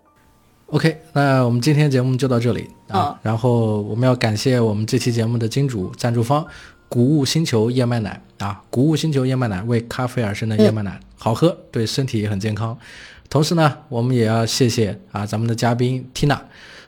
[0.67, 3.19] OK，那我们今天节目就到这里啊。
[3.23, 6.45] 然后我们要感谢我们这期节目的金主赞助方——
[6.89, 8.63] 谷物星球燕麦奶啊。
[8.71, 12.77] 谷物星球燕麦奶为咖啡而生的燕麦奶，好喝，对身体也很健康。
[13.29, 16.39] 同时呢，我们也要谢谢啊咱们的嘉宾 Tina，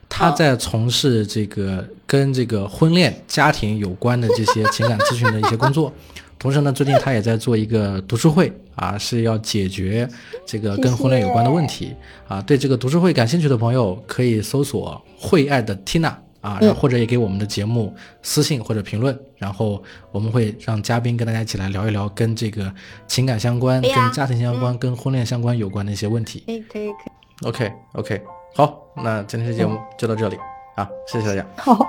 [0.09, 5.93] 她在从事这个跟这个婚恋家庭有关的这些情感咨询的一些工作。
[6.47, 10.09] 同时呢，最近他也在做一个读书会啊，是要解决
[10.44, 11.92] 这个跟婚恋有关的问题
[12.28, 12.40] 啊。
[12.40, 17.92] 对这个读书会感兴趣的朋友，可以搜索“会爱的 Tina” 啊，或者也给我们的节目
[18.22, 19.82] 私信或者评论，然后
[20.12, 22.72] 我们会让嘉宾跟大家一起来聊一聊跟这个
[23.09, 26.44] 情感相关、跟家庭相关、跟婚恋相关有关的一些问题。
[26.47, 27.49] 可以可以可以。
[27.49, 28.22] OK OK，
[28.55, 30.36] 好，那今天的节目就到这里
[30.76, 31.44] 啊，谢谢大家。
[31.57, 31.84] 好，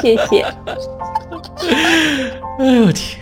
[0.00, 0.42] 谢谢。
[2.60, 3.18] 哎呦我天！